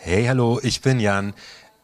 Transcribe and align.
Hey, 0.00 0.26
hallo, 0.26 0.60
ich 0.62 0.80
bin 0.80 1.00
Jan. 1.00 1.34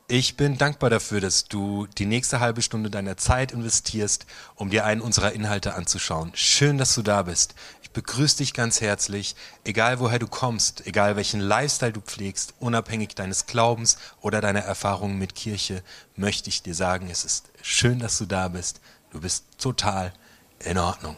Ich 0.07 0.37
bin 0.37 0.57
dankbar 0.57 0.89
dafür, 0.89 1.21
dass 1.21 1.47
du 1.47 1.89
die 1.99 2.07
nächste 2.07 2.39
halbe 2.39 2.63
Stunde 2.63 2.89
deiner 2.89 3.17
Zeit 3.17 3.51
investierst, 3.51 4.25
um 4.55 4.71
dir 4.71 4.85
einen 4.85 5.01
unserer 5.01 5.33
Inhalte 5.33 5.75
anzuschauen. 5.75 6.31
Schön, 6.35 6.79
dass 6.79 6.95
du 6.95 7.03
da 7.03 7.23
bist. 7.23 7.57
Ich 7.83 7.91
begrüße 7.91 8.37
dich 8.37 8.55
ganz 8.55 8.81
herzlich, 8.81 9.35
egal 9.65 9.99
woher 9.99 10.21
du 10.21 10.29
kommst, 10.29 10.87
egal 10.87 11.17
welchen 11.17 11.41
Lifestyle 11.41 11.93
du 11.93 12.01
pflegst, 12.01 12.55
unabhängig 12.61 13.17
deines 13.17 13.47
Glaubens 13.47 13.99
oder 14.21 14.41
deiner 14.41 14.61
Erfahrungen 14.61 15.19
mit 15.19 15.35
Kirche, 15.35 15.83
möchte 16.15 16.49
ich 16.49 16.63
dir 16.63 16.75
sagen, 16.77 17.11
es 17.11 17.25
ist 17.25 17.51
schön, 17.63 17.99
dass 17.99 18.17
du 18.17 18.27
da 18.27 18.47
bist. 18.47 18.81
Du 19.11 19.21
bist 19.21 19.45
total 19.59 20.13
in 20.61 20.79
Ordnung. 20.79 21.17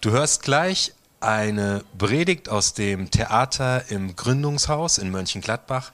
Du 0.00 0.12
hörst 0.12 0.42
gleich 0.44 0.92
eine 1.20 1.84
Predigt 1.98 2.48
aus 2.48 2.74
dem 2.74 3.10
Theater 3.10 3.90
im 3.90 4.16
Gründungshaus 4.16 4.98
in 4.98 5.10
Mönchengladbach. 5.10 5.92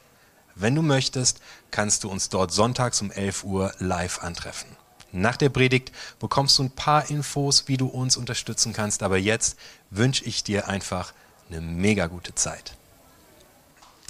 Wenn 0.54 0.74
du 0.74 0.82
möchtest, 0.82 1.40
kannst 1.70 2.04
du 2.04 2.10
uns 2.10 2.28
dort 2.28 2.52
sonntags 2.52 3.02
um 3.02 3.10
11 3.10 3.44
Uhr 3.44 3.72
live 3.78 4.22
antreffen. 4.22 4.68
Nach 5.12 5.36
der 5.36 5.48
Predigt 5.48 5.92
bekommst 6.18 6.58
du 6.58 6.64
ein 6.64 6.70
paar 6.70 7.10
Infos, 7.10 7.68
wie 7.68 7.76
du 7.76 7.86
uns 7.86 8.16
unterstützen 8.16 8.72
kannst, 8.72 9.02
aber 9.02 9.18
jetzt 9.18 9.58
wünsche 9.90 10.24
ich 10.24 10.44
dir 10.44 10.68
einfach 10.68 11.12
eine 11.50 11.60
mega 11.60 12.06
gute 12.06 12.34
Zeit. 12.34 12.74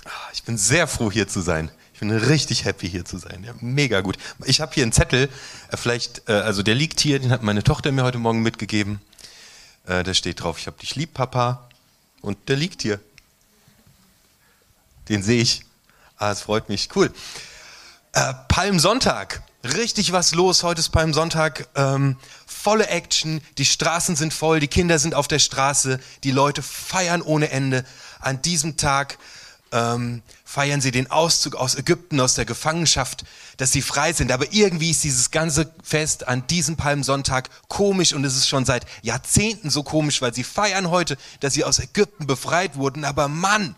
Ah, 0.04 0.30
ich 0.32 0.44
bin 0.44 0.56
sehr 0.56 0.86
froh 0.86 1.10
hier 1.10 1.28
zu 1.28 1.40
sein. 1.40 1.70
Ich 1.94 2.00
bin 2.00 2.10
richtig 2.10 2.64
happy 2.64 2.88
hier 2.88 3.04
zu 3.04 3.16
sein. 3.16 3.42
Ja, 3.42 3.54
mega 3.60 4.02
gut. 4.02 4.18
Ich 4.44 4.60
habe 4.60 4.72
hier 4.74 4.82
einen 4.82 4.92
Zettel, 4.92 5.30
äh, 5.70 5.76
vielleicht, 5.76 6.28
äh, 6.28 6.32
also 6.32 6.62
der 6.62 6.74
liegt 6.74 7.00
hier, 7.00 7.18
den 7.18 7.30
hat 7.30 7.42
meine 7.42 7.64
Tochter 7.64 7.90
mir 7.90 8.04
heute 8.04 8.18
Morgen 8.18 8.42
mitgegeben. 8.42 9.00
Äh, 9.86 10.02
da 10.02 10.14
steht 10.14 10.42
drauf, 10.42 10.58
ich 10.58 10.66
habe 10.66 10.78
dich 10.78 10.96
lieb, 10.96 11.14
Papa. 11.14 11.68
Und 12.20 12.48
der 12.48 12.56
liegt 12.56 12.82
hier. 12.82 13.00
Den 15.08 15.22
sehe 15.22 15.40
ich. 15.40 15.62
Ah, 16.18 16.32
es 16.32 16.40
freut 16.40 16.68
mich. 16.68 16.88
Cool. 16.94 17.12
Äh, 18.12 18.34
Palmsonntag. 18.48 19.42
Richtig 19.62 20.12
was 20.12 20.34
los. 20.34 20.62
Heute 20.62 20.80
ist 20.80 20.88
Palmsonntag. 20.88 21.68
Ähm, 21.76 22.16
volle 22.46 22.88
Action. 22.88 23.40
Die 23.58 23.64
Straßen 23.64 24.16
sind 24.16 24.32
voll. 24.34 24.58
Die 24.58 24.68
Kinder 24.68 24.98
sind 24.98 25.14
auf 25.14 25.28
der 25.28 25.38
Straße. 25.38 26.00
Die 26.24 26.30
Leute 26.30 26.62
feiern 26.62 27.22
ohne 27.22 27.50
Ende. 27.50 27.84
An 28.18 28.42
diesem 28.42 28.76
Tag 28.76 29.18
ähm, 29.72 30.22
feiern 30.44 30.80
sie 30.80 30.90
den 30.90 31.10
Auszug 31.10 31.54
aus 31.54 31.74
Ägypten, 31.74 32.20
aus 32.20 32.34
der 32.34 32.44
Gefangenschaft, 32.44 33.24
dass 33.56 33.72
sie 33.72 33.82
frei 33.82 34.12
sind. 34.12 34.30
Aber 34.30 34.52
irgendwie 34.52 34.90
ist 34.90 35.04
dieses 35.04 35.30
ganze 35.30 35.70
Fest 35.82 36.28
an 36.28 36.46
diesem 36.46 36.76
Palmsonntag 36.76 37.50
komisch 37.68 38.12
und 38.12 38.24
es 38.24 38.36
ist 38.36 38.48
schon 38.48 38.64
seit 38.64 38.86
Jahrzehnten 39.02 39.70
so 39.70 39.82
komisch, 39.82 40.22
weil 40.22 40.34
sie 40.34 40.44
feiern 40.44 40.90
heute, 40.90 41.16
dass 41.40 41.54
sie 41.54 41.64
aus 41.64 41.78
Ägypten 41.78 42.26
befreit 42.26 42.76
wurden. 42.76 43.04
Aber 43.04 43.28
Mann, 43.28 43.74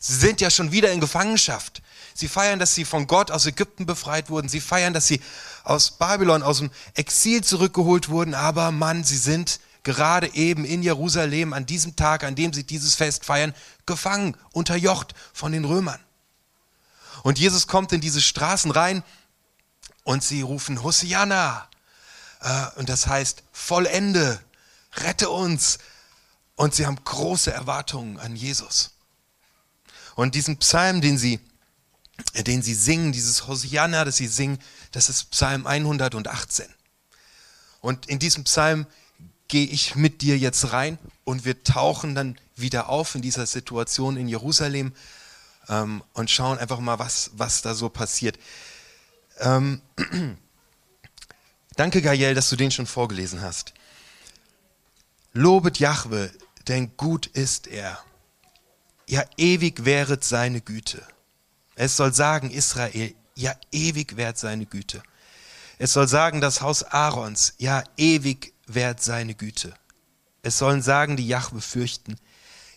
sie 0.00 0.14
sind 0.14 0.40
ja 0.40 0.50
schon 0.50 0.72
wieder 0.72 0.90
in 0.92 1.00
Gefangenschaft. 1.00 1.82
Sie 2.14 2.28
feiern, 2.28 2.58
dass 2.58 2.74
sie 2.74 2.86
von 2.86 3.06
Gott 3.06 3.30
aus 3.30 3.44
Ägypten 3.44 3.84
befreit 3.84 4.30
wurden. 4.30 4.48
Sie 4.48 4.60
feiern, 4.60 4.94
dass 4.94 5.06
sie 5.06 5.20
aus 5.64 5.90
Babylon, 5.90 6.42
aus 6.42 6.58
dem 6.58 6.70
Exil 6.94 7.44
zurückgeholt 7.44 8.08
wurden. 8.08 8.34
Aber 8.34 8.72
Mann, 8.72 9.04
sie 9.04 9.18
sind 9.18 9.60
gerade 9.86 10.34
eben 10.34 10.64
in 10.64 10.82
Jerusalem 10.82 11.52
an 11.52 11.64
diesem 11.64 11.94
Tag, 11.94 12.24
an 12.24 12.34
dem 12.34 12.52
sie 12.52 12.64
dieses 12.64 12.96
Fest 12.96 13.24
feiern, 13.24 13.54
gefangen, 13.86 14.36
unterjocht 14.52 15.14
von 15.32 15.52
den 15.52 15.64
Römern. 15.64 16.00
Und 17.22 17.38
Jesus 17.38 17.66
kommt 17.66 17.92
in 17.92 18.00
diese 18.00 18.20
Straßen 18.20 18.70
rein 18.70 19.02
und 20.04 20.22
sie 20.22 20.42
rufen 20.42 20.82
Hosianna. 20.82 21.68
Äh, 22.40 22.66
und 22.76 22.88
das 22.88 23.06
heißt, 23.06 23.42
vollende, 23.52 24.40
rette 24.94 25.30
uns. 25.30 25.78
Und 26.54 26.74
sie 26.74 26.86
haben 26.86 27.02
große 27.02 27.52
Erwartungen 27.52 28.18
an 28.18 28.36
Jesus. 28.36 28.92
Und 30.14 30.34
diesen 30.34 30.56
Psalm, 30.58 31.00
den 31.00 31.18
sie, 31.18 31.40
den 32.34 32.62
sie 32.62 32.74
singen, 32.74 33.12
dieses 33.12 33.46
Hosianna, 33.46 34.04
das 34.04 34.16
sie 34.16 34.26
singen, 34.26 34.58
das 34.92 35.08
ist 35.08 35.30
Psalm 35.32 35.66
118. 35.66 36.66
Und 37.80 38.06
in 38.06 38.18
diesem 38.18 38.44
Psalm 38.44 38.86
gehe 39.48 39.66
ich 39.66 39.94
mit 39.94 40.22
dir 40.22 40.38
jetzt 40.38 40.72
rein 40.72 40.98
und 41.26 41.44
wir 41.44 41.64
tauchen 41.64 42.14
dann 42.14 42.38
wieder 42.54 42.88
auf 42.88 43.16
in 43.16 43.20
dieser 43.20 43.46
Situation 43.46 44.16
in 44.16 44.28
Jerusalem 44.28 44.94
ähm, 45.68 46.02
und 46.12 46.30
schauen 46.30 46.58
einfach 46.58 46.78
mal, 46.78 47.00
was, 47.00 47.32
was 47.34 47.62
da 47.62 47.74
so 47.74 47.88
passiert. 47.88 48.38
Ähm, 49.40 49.82
Danke, 51.76 52.00
Gael, 52.00 52.34
dass 52.34 52.48
du 52.48 52.56
den 52.56 52.70
schon 52.70 52.86
vorgelesen 52.86 53.42
hast. 53.42 53.74
Lobet 55.32 55.80
Jahwe, 55.80 56.30
denn 56.68 56.96
gut 56.96 57.26
ist 57.26 57.66
er. 57.66 57.98
Ja, 59.08 59.24
ewig 59.36 59.84
wäret 59.84 60.22
seine 60.22 60.60
Güte. 60.60 61.02
Es 61.74 61.96
soll 61.96 62.14
sagen, 62.14 62.50
Israel, 62.50 63.14
ja, 63.34 63.52
ewig 63.72 64.16
währt 64.16 64.38
seine 64.38 64.64
Güte. 64.64 65.02
Es 65.78 65.92
soll 65.92 66.06
sagen, 66.06 66.40
das 66.40 66.60
Haus 66.62 66.84
Aarons, 66.84 67.54
ja, 67.58 67.82
ewig 67.96 68.54
wert 68.68 69.02
seine 69.02 69.34
Güte. 69.34 69.74
Es 70.46 70.58
sollen 70.58 70.80
sagen, 70.80 71.16
die 71.16 71.26
Jahwe 71.26 71.60
fürchten, 71.60 72.14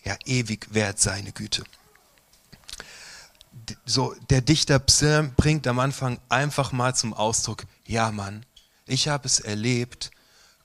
ja, 0.02 0.16
ewig 0.24 0.74
wert 0.74 0.98
seine 0.98 1.30
Güte. 1.30 1.62
So, 3.86 4.12
der 4.28 4.40
Dichter 4.40 4.80
Psalm 4.80 5.34
bringt 5.36 5.68
am 5.68 5.78
Anfang 5.78 6.18
einfach 6.28 6.72
mal 6.72 6.96
zum 6.96 7.14
Ausdruck, 7.14 7.66
ja 7.86 8.10
Mann, 8.10 8.44
ich 8.86 9.06
habe 9.06 9.28
es 9.28 9.38
erlebt, 9.38 10.10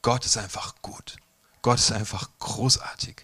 Gott 0.02 0.26
ist 0.26 0.36
einfach 0.38 0.74
gut. 0.82 1.18
Gott 1.62 1.78
ist 1.78 1.92
einfach 1.92 2.28
großartig. 2.40 3.24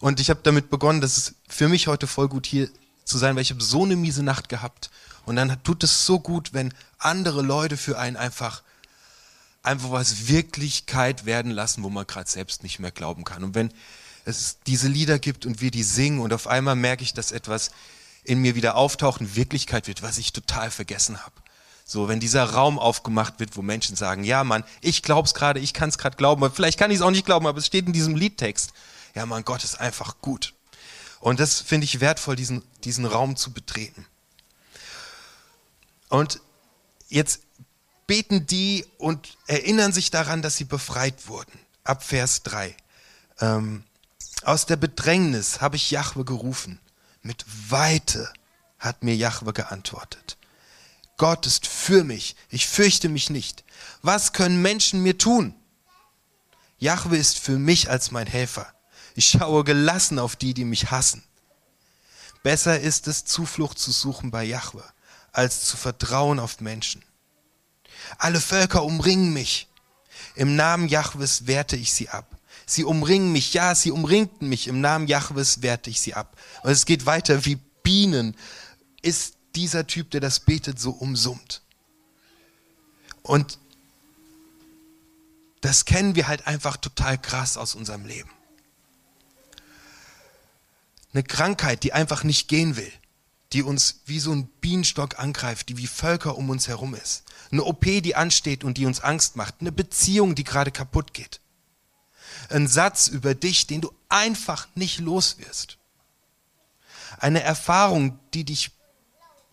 Und 0.00 0.18
ich 0.18 0.28
habe 0.28 0.40
damit 0.42 0.68
begonnen, 0.68 1.00
dass 1.00 1.16
es 1.16 1.34
für 1.48 1.68
mich 1.68 1.86
heute 1.86 2.08
voll 2.08 2.28
gut 2.28 2.46
hier 2.46 2.68
zu 3.04 3.16
sein, 3.16 3.36
weil 3.36 3.42
ich 3.42 3.52
habe 3.52 3.62
so 3.62 3.84
eine 3.84 3.94
miese 3.94 4.24
Nacht 4.24 4.48
gehabt. 4.48 4.90
Und 5.24 5.36
dann 5.36 5.62
tut 5.62 5.84
es 5.84 6.04
so 6.04 6.18
gut, 6.18 6.52
wenn 6.52 6.74
andere 6.98 7.42
Leute 7.42 7.76
für 7.76 7.96
einen 7.96 8.16
einfach 8.16 8.63
einfach 9.64 9.90
was 9.90 10.28
Wirklichkeit 10.28 11.26
werden 11.26 11.50
lassen, 11.50 11.82
wo 11.82 11.90
man 11.90 12.06
gerade 12.06 12.30
selbst 12.30 12.62
nicht 12.62 12.78
mehr 12.78 12.90
glauben 12.90 13.24
kann. 13.24 13.44
Und 13.44 13.54
wenn 13.54 13.72
es 14.24 14.58
diese 14.66 14.88
Lieder 14.88 15.18
gibt 15.18 15.46
und 15.46 15.60
wir 15.60 15.70
die 15.70 15.82
singen 15.82 16.20
und 16.20 16.32
auf 16.32 16.46
einmal 16.46 16.76
merke 16.76 17.02
ich, 17.02 17.14
dass 17.14 17.32
etwas 17.32 17.70
in 18.24 18.40
mir 18.40 18.54
wieder 18.54 18.76
auftaucht 18.76 19.20
und 19.20 19.36
Wirklichkeit 19.36 19.86
wird, 19.86 20.02
was 20.02 20.18
ich 20.18 20.32
total 20.32 20.70
vergessen 20.70 21.22
habe. 21.22 21.34
So, 21.84 22.08
wenn 22.08 22.20
dieser 22.20 22.44
Raum 22.44 22.78
aufgemacht 22.78 23.40
wird, 23.40 23.56
wo 23.56 23.62
Menschen 23.62 23.94
sagen, 23.96 24.24
ja 24.24 24.42
Mann, 24.42 24.64
ich 24.80 25.02
glaub's 25.02 25.34
gerade, 25.34 25.60
ich 25.60 25.74
kann 25.74 25.90
es 25.90 25.98
gerade 25.98 26.16
glauben, 26.16 26.50
vielleicht 26.50 26.78
kann 26.78 26.90
ich 26.90 26.96
es 26.96 27.02
auch 27.02 27.10
nicht 27.10 27.26
glauben, 27.26 27.46
aber 27.46 27.58
es 27.58 27.66
steht 27.66 27.86
in 27.86 27.92
diesem 27.92 28.16
Liedtext. 28.16 28.72
Ja 29.14 29.26
Mann, 29.26 29.44
Gott 29.44 29.64
ist 29.64 29.78
einfach 29.80 30.20
gut. 30.22 30.54
Und 31.20 31.40
das 31.40 31.60
finde 31.60 31.84
ich 31.84 32.00
wertvoll, 32.00 32.36
diesen, 32.36 32.62
diesen 32.84 33.04
Raum 33.04 33.36
zu 33.36 33.52
betreten. 33.52 34.06
Und 36.08 36.40
jetzt 37.08 37.40
beten 38.06 38.46
die 38.46 38.86
und 38.98 39.36
erinnern 39.46 39.92
sich 39.92 40.10
daran, 40.10 40.42
dass 40.42 40.56
sie 40.56 40.64
befreit 40.64 41.28
wurden. 41.28 41.58
Ab 41.84 42.02
Vers 42.02 42.42
3. 42.42 42.76
Ähm, 43.40 43.84
aus 44.42 44.66
der 44.66 44.76
Bedrängnis 44.76 45.60
habe 45.60 45.76
ich 45.76 45.90
Jahwe 45.90 46.24
gerufen. 46.24 46.80
Mit 47.22 47.44
Weite 47.70 48.32
hat 48.78 49.02
mir 49.02 49.16
Jahwe 49.16 49.52
geantwortet. 49.52 50.36
Gott 51.16 51.46
ist 51.46 51.66
für 51.66 52.04
mich, 52.04 52.36
ich 52.50 52.66
fürchte 52.66 53.08
mich 53.08 53.30
nicht. 53.30 53.64
Was 54.02 54.32
können 54.32 54.60
Menschen 54.60 55.02
mir 55.02 55.16
tun? 55.16 55.54
Jahwe 56.78 57.16
ist 57.16 57.38
für 57.38 57.58
mich 57.58 57.88
als 57.88 58.10
mein 58.10 58.26
Helfer. 58.26 58.74
Ich 59.14 59.28
schaue 59.28 59.64
gelassen 59.64 60.18
auf 60.18 60.36
die, 60.36 60.54
die 60.54 60.64
mich 60.64 60.90
hassen. 60.90 61.22
Besser 62.42 62.78
ist 62.80 63.06
es, 63.06 63.24
Zuflucht 63.24 63.78
zu 63.78 63.90
suchen 63.90 64.30
bei 64.30 64.44
Jahwe, 64.44 64.84
als 65.32 65.64
zu 65.64 65.76
vertrauen 65.76 66.40
auf 66.40 66.60
Menschen. 66.60 67.02
Alle 68.18 68.40
Völker 68.40 68.84
umringen 68.84 69.32
mich. 69.32 69.68
Im 70.34 70.56
Namen 70.56 70.88
Jahwes 70.88 71.46
werte 71.46 71.76
ich 71.76 71.92
sie 71.92 72.08
ab. 72.08 72.38
Sie 72.66 72.84
umringen 72.84 73.32
mich, 73.32 73.52
ja, 73.52 73.74
sie 73.74 73.90
umringten 73.90 74.48
mich. 74.48 74.68
Im 74.68 74.80
Namen 74.80 75.06
Jahwes 75.06 75.62
werte 75.62 75.90
ich 75.90 76.00
sie 76.00 76.14
ab. 76.14 76.36
Und 76.62 76.70
es 76.70 76.86
geht 76.86 77.06
weiter 77.06 77.44
wie 77.44 77.56
Bienen. 77.82 78.36
Ist 79.02 79.34
dieser 79.54 79.86
Typ, 79.86 80.10
der 80.10 80.20
das 80.20 80.40
betet, 80.40 80.80
so 80.80 80.90
umsummt. 80.90 81.62
Und 83.22 83.58
das 85.60 85.84
kennen 85.84 86.14
wir 86.14 86.28
halt 86.28 86.46
einfach 86.46 86.76
total 86.76 87.18
krass 87.18 87.56
aus 87.56 87.74
unserem 87.74 88.04
Leben. 88.04 88.30
Eine 91.12 91.22
Krankheit, 91.22 91.84
die 91.84 91.92
einfach 91.92 92.24
nicht 92.24 92.48
gehen 92.48 92.76
will 92.76 92.92
die 93.54 93.62
uns 93.62 94.00
wie 94.04 94.18
so 94.18 94.32
ein 94.32 94.46
Bienenstock 94.60 95.18
angreift, 95.18 95.68
die 95.68 95.76
wie 95.76 95.86
Völker 95.86 96.36
um 96.36 96.50
uns 96.50 96.66
herum 96.66 96.94
ist. 96.94 97.22
Eine 97.50 97.64
OP, 97.64 97.82
die 97.82 98.14
ansteht 98.14 98.64
und 98.64 98.78
die 98.78 98.86
uns 98.86 99.00
Angst 99.00 99.36
macht. 99.36 99.56
Eine 99.60 99.72
Beziehung, 99.72 100.34
die 100.34 100.44
gerade 100.44 100.70
kaputt 100.70 101.14
geht. 101.14 101.40
Ein 102.50 102.68
Satz 102.68 103.08
über 103.08 103.34
dich, 103.34 103.66
den 103.66 103.80
du 103.80 103.92
einfach 104.08 104.68
nicht 104.74 105.00
los 105.00 105.38
wirst. 105.38 105.78
Eine 107.18 107.42
Erfahrung, 107.42 108.18
die 108.34 108.44
dich 108.44 108.72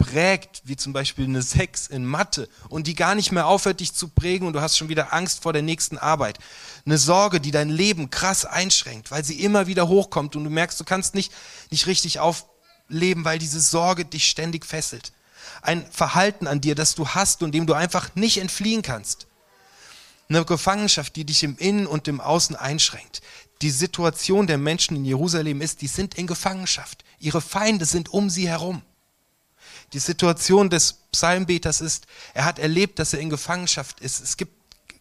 prägt, 0.02 0.64
wie 0.66 0.76
zum 0.76 0.94
Beispiel 0.94 1.26
eine 1.26 1.44
Sex 1.44 1.88
in 1.88 2.06
Mathe 2.06 2.50
und 2.70 2.88
die 2.88 2.96
gar 2.96 3.14
nicht 3.14 3.32
mehr 3.32 3.46
aufhört, 3.46 3.80
dich 3.80 3.94
zu 3.94 4.08
prägen 4.08 4.48
und 4.48 4.54
du 4.54 4.62
hast 4.62 4.78
schon 4.78 4.90
wieder 4.90 5.14
Angst 5.14 5.44
vor 5.44 5.54
der 5.54 5.62
nächsten 5.62 5.98
Arbeit. 5.98 6.40
Eine 6.86 6.98
Sorge, 6.98 7.40
die 7.40 7.52
dein 7.52 7.70
Leben 7.70 8.10
krass 8.10 8.46
einschränkt, 8.46 9.12
weil 9.12 9.24
sie 9.24 9.42
immer 9.42 9.68
wieder 9.68 9.88
hochkommt 9.88 10.36
und 10.36 10.44
du 10.44 10.50
merkst, 10.50 10.80
du 10.80 10.84
kannst 10.84 11.14
nicht, 11.14 11.32
nicht 11.70 11.86
richtig 11.86 12.20
auf, 12.20 12.48
leben, 12.88 13.26
weil 13.26 13.40
diese 13.40 13.62
Sorge 13.62 14.06
dich 14.06 14.28
ständig 14.28 14.66
fesselt. 14.66 15.14
Ein 15.62 15.86
Verhalten 15.92 16.48
an 16.48 16.62
dir, 16.62 16.76
das 16.76 16.96
du 16.96 17.10
hast 17.10 17.44
und 17.44 17.54
dem 17.54 17.66
du 17.66 17.74
einfach 17.74 18.16
nicht 18.16 18.38
entfliehen 18.38 18.82
kannst. 18.82 19.28
Eine 20.30 20.46
Gefangenschaft, 20.46 21.16
die 21.16 21.26
dich 21.26 21.44
im 21.44 21.58
Innen 21.58 21.88
und 21.88 22.08
im 22.08 22.22
Außen 22.22 22.56
einschränkt. 22.56 23.22
Die 23.62 23.70
Situation 23.70 24.48
der 24.48 24.58
Menschen 24.58 24.96
in 24.96 25.06
Jerusalem 25.06 25.62
ist, 25.62 25.82
die 25.82 25.88
sind 25.88 26.16
in 26.16 26.26
Gefangenschaft. 26.26 27.04
Ihre 27.20 27.42
Feinde 27.42 27.86
sind 27.86 28.10
um 28.10 28.30
sie 28.30 28.48
herum. 28.48 28.82
Die 29.94 30.00
Situation 30.00 30.70
des 30.70 30.94
Psalmbeters 31.12 31.82
ist, 31.82 32.08
er 32.34 32.46
hat 32.46 32.60
erlebt, 32.60 32.98
dass 32.98 33.14
er 33.14 33.20
in 33.20 33.30
Gefangenschaft 33.30 34.00
ist. 34.00 34.22
Es 34.22 34.38
gibt 34.38 34.54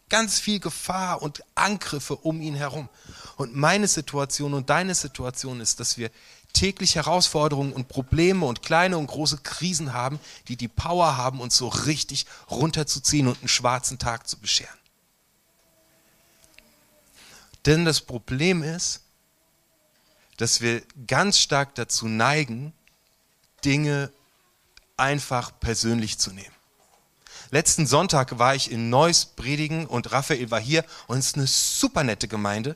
ganz 0.09 0.39
viel 0.39 0.59
Gefahr 0.59 1.21
und 1.21 1.41
Angriffe 1.55 2.17
um 2.17 2.41
ihn 2.41 2.55
herum. 2.55 2.89
Und 3.37 3.55
meine 3.55 3.87
Situation 3.87 4.53
und 4.53 4.69
deine 4.69 4.93
Situation 4.93 5.61
ist, 5.61 5.79
dass 5.79 5.97
wir 5.97 6.11
täglich 6.53 6.95
Herausforderungen 6.95 7.73
und 7.73 7.87
Probleme 7.87 8.45
und 8.45 8.61
kleine 8.61 8.97
und 8.97 9.07
große 9.07 9.37
Krisen 9.37 9.93
haben, 9.93 10.19
die 10.47 10.55
die 10.55 10.67
Power 10.67 11.17
haben, 11.17 11.39
uns 11.41 11.57
so 11.57 11.67
richtig 11.67 12.25
runterzuziehen 12.49 13.27
und 13.27 13.39
einen 13.39 13.47
schwarzen 13.47 13.99
Tag 13.99 14.27
zu 14.27 14.37
bescheren. 14.37 14.77
Denn 17.65 17.85
das 17.85 18.01
Problem 18.01 18.63
ist, 18.63 19.01
dass 20.37 20.61
wir 20.61 20.81
ganz 21.07 21.37
stark 21.37 21.75
dazu 21.75 22.07
neigen, 22.07 22.73
Dinge 23.63 24.11
einfach 24.97 25.51
persönlich 25.59 26.17
zu 26.17 26.31
nehmen. 26.31 26.55
Letzten 27.51 27.85
Sonntag 27.85 28.39
war 28.39 28.55
ich 28.55 28.71
in 28.71 28.89
Neuss 28.89 29.25
predigen 29.25 29.85
und 29.85 30.11
Raphael 30.11 30.49
war 30.51 30.61
hier 30.61 30.85
und 31.07 31.17
es 31.19 31.27
ist 31.27 31.35
eine 31.35 31.47
super 31.47 32.03
nette 32.03 32.27
Gemeinde. 32.27 32.75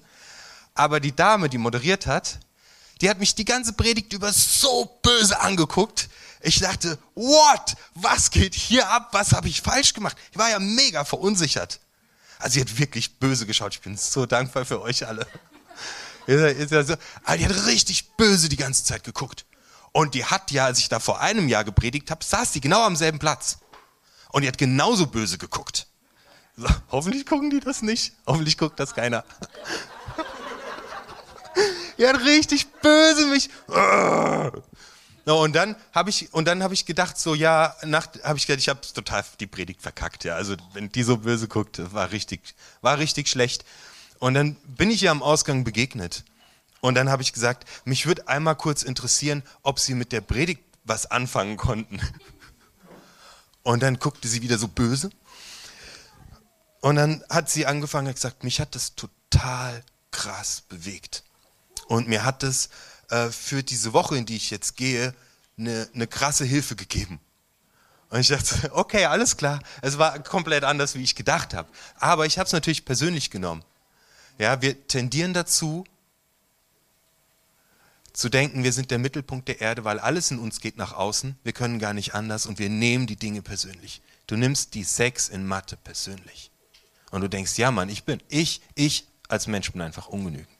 Aber 0.74 1.00
die 1.00 1.16
Dame, 1.16 1.48
die 1.48 1.57
moderiert 1.57 2.07
hat, 2.07 2.39
die 3.01 3.09
hat 3.09 3.19
mich 3.19 3.36
die 3.36 3.45
ganze 3.45 3.74
Predigt 3.74 4.13
über 4.13 4.31
so 4.31 5.00
böse 5.01 5.39
angeguckt. 5.39 6.09
Ich 6.42 6.59
dachte, 6.59 6.97
what? 7.15 7.75
Was 7.95 8.30
geht 8.30 8.56
hier 8.56 8.89
ab? 8.89 9.09
Was 9.12 9.33
habe 9.33 9.47
ich 9.47 9.62
falsch 9.62 9.94
gemacht? 9.94 10.15
Ich 10.31 10.38
war 10.38 10.50
ja 10.50 10.59
mega 10.59 11.03
verunsichert. 11.03 11.80
Also 12.39 12.56
sie 12.56 12.62
hat 12.62 12.77
wirklich 12.77 13.18
böse 13.18 13.45
geschaut. 13.45 13.74
Ich 13.74 13.81
bin 13.81 13.97
so 13.97 14.25
dankbar 14.25 14.65
für 14.65 14.81
euch 14.81 15.07
alle. 15.07 15.25
Aber 16.27 17.38
die 17.38 17.45
hat 17.45 17.65
richtig 17.65 18.12
böse 18.18 18.50
die 18.50 18.57
ganze 18.57 18.83
Zeit 18.83 19.03
geguckt. 19.03 19.45
Und 19.92 20.13
die 20.13 20.25
hat 20.25 20.51
ja, 20.51 20.65
als 20.65 20.80
ich 20.80 20.89
da 20.89 21.00
vor 21.00 21.21
einem 21.21 21.47
Jahr 21.47 21.63
gepredigt 21.63 22.12
habe, 22.12 22.24
saß 22.24 22.51
die 22.51 22.62
genau 22.62 22.83
am 22.83 22.95
selben 22.95 23.19
Platz. 23.19 23.57
Und 24.30 24.42
die 24.42 24.47
hat 24.47 24.57
genauso 24.57 25.07
böse 25.07 25.38
geguckt. 25.38 25.88
So, 26.57 26.68
hoffentlich 26.92 27.25
gucken 27.25 27.50
die 27.50 27.59
das 27.59 27.81
nicht. 27.81 28.13
Hoffentlich 28.27 28.57
guckt 28.57 28.80
das 28.80 28.94
keiner. 28.94 29.24
Die 31.97 32.07
hat 32.07 32.19
richtig 32.21 32.68
böse 32.81 33.27
mich. 33.27 33.50
Und 35.25 35.56
dann 35.56 35.75
habe 35.94 36.09
ich 36.09 36.33
und 36.33 36.45
dann 36.45 36.62
habe 36.62 36.74
ich 36.74 36.86
gedacht 36.86 37.18
so 37.18 37.33
ja 37.33 37.75
nach 37.83 38.07
habe 38.24 38.38
ich 38.38 38.45
gedacht 38.47 38.62
ich 38.62 38.69
habe 38.69 38.81
total 38.81 39.24
die 39.39 39.47
Predigt 39.47 39.81
verkackt 39.81 40.24
ja 40.24 40.36
also 40.36 40.56
wenn 40.74 40.92
die 40.92 41.01
so 41.01 41.18
böse 41.18 41.47
guckt 41.47 41.81
war 41.94 42.12
richtig 42.12 42.53
war 42.81 43.00
richtig 43.00 43.27
schlecht 43.27 43.65
und 44.19 44.36
dann 44.36 44.56
bin 44.68 44.92
ich 44.92 45.01
ihr 45.01 45.09
am 45.09 45.24
Ausgang 45.24 45.63
begegnet 45.63 46.25
und 46.80 46.94
dann 46.94 47.09
habe 47.09 47.24
ich 47.24 47.33
gesagt 47.33 47.68
mich 47.86 48.06
würde 48.06 48.27
einmal 48.27 48.56
kurz 48.56 48.83
interessieren 48.83 49.42
ob 49.63 49.80
sie 49.80 49.95
mit 49.95 50.12
der 50.12 50.21
Predigt 50.21 50.62
was 50.83 51.09
anfangen 51.09 51.57
konnten 51.57 52.00
und 53.65 53.81
dann 53.81 53.97
guckte 53.97 54.27
sie 54.27 54.44
wieder 54.44 54.57
so 54.59 54.68
böse. 54.68 55.09
Und 56.81 56.97
dann 56.97 57.24
hat 57.30 57.50
sie 57.50 57.65
angefangen 57.65 58.07
und 58.07 58.13
gesagt, 58.13 58.44
mich 58.44 58.62
hat 58.62 58.75
das 58.75 58.94
total 58.95 59.83
krass 60.12 60.62
bewegt. 60.69 61.24
Und 61.88 62.08
mir 62.08 62.24
hat 62.24 62.44
es 62.44 62.70
äh, 63.10 63.30
für 63.30 63.64
diese 63.64 63.94
Woche, 63.94 64.18
in 64.18 64.26
die 64.26 64.36
ich 64.36 64.50
jetzt 64.50 64.76
gehe, 64.76 65.14
eine, 65.58 65.88
eine 65.94 66.08
krasse 66.08 66.46
Hilfe 66.46 66.76
gegeben. 66.76 67.20
Und 68.10 68.20
ich 68.20 68.28
dachte, 68.28 68.72
okay, 68.74 69.06
alles 69.06 69.38
klar. 69.38 69.60
Es 69.82 69.98
war 69.98 70.20
komplett 70.20 70.64
anders, 70.64 70.96
wie 70.96 71.04
ich 71.04 71.16
gedacht 71.16 71.54
habe. 71.54 71.70
Aber 72.00 72.26
ich 72.26 72.38
habe 72.38 72.48
es 72.48 72.54
natürlich 72.54 72.86
persönlich 72.86 73.30
genommen. 73.30 73.64
Ja, 74.38 74.62
wir 74.62 74.88
tendieren 74.88 75.34
dazu, 75.34 75.86
zu 78.16 78.30
denken, 78.30 78.64
wir 78.64 78.72
sind 78.72 78.92
der 78.92 79.00
Mittelpunkt 79.00 79.48
der 79.50 79.60
Erde, 79.60 79.84
weil 79.84 80.00
alles 80.00 80.31
in 80.31 80.40
uns 80.40 80.62
geht 80.62 80.78
nach 80.78 80.94
außen, 80.94 81.38
wir 81.44 81.52
können 81.52 81.80
gar 81.80 81.94
nicht 81.94 82.14
anders 82.14 82.46
und 82.46 82.60
wir 82.60 82.70
nehmen 82.70 83.08
die 83.08 83.18
Dinge 83.18 83.42
persönlich. 83.42 84.02
Du 84.28 84.38
nimmst 84.38 84.74
die 84.74 84.86
Sex 84.86 85.28
in 85.28 85.46
Mathe 85.46 85.76
persönlich. 85.76 86.50
Und 87.12 87.22
du 87.22 87.28
denkst, 87.28 87.58
ja 87.58 87.72
Mann, 87.72 87.90
ich 87.90 88.06
bin, 88.06 88.22
ich, 88.30 88.62
ich 88.74 89.08
als 89.28 89.48
Mensch 89.48 89.72
bin 89.72 89.81
einfach 89.81 90.08
ungenügend. 90.08 90.55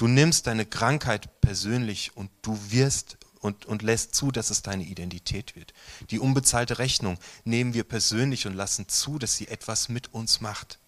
Du 0.00 0.08
nimmst 0.08 0.46
deine 0.46 0.64
Krankheit 0.64 1.42
persönlich 1.42 2.16
und 2.16 2.30
du 2.40 2.58
wirst 2.70 3.18
und, 3.40 3.66
und 3.66 3.82
lässt 3.82 4.14
zu, 4.14 4.30
dass 4.30 4.48
es 4.48 4.62
deine 4.62 4.84
Identität 4.84 5.56
wird. 5.56 5.74
Die 6.10 6.18
unbezahlte 6.18 6.78
Rechnung 6.78 7.18
nehmen 7.44 7.74
wir 7.74 7.84
persönlich 7.84 8.46
und 8.46 8.54
lassen 8.54 8.88
zu, 8.88 9.18
dass 9.18 9.36
sie 9.36 9.48
etwas 9.48 9.90
mit 9.90 10.14
uns 10.14 10.40
macht 10.40 10.78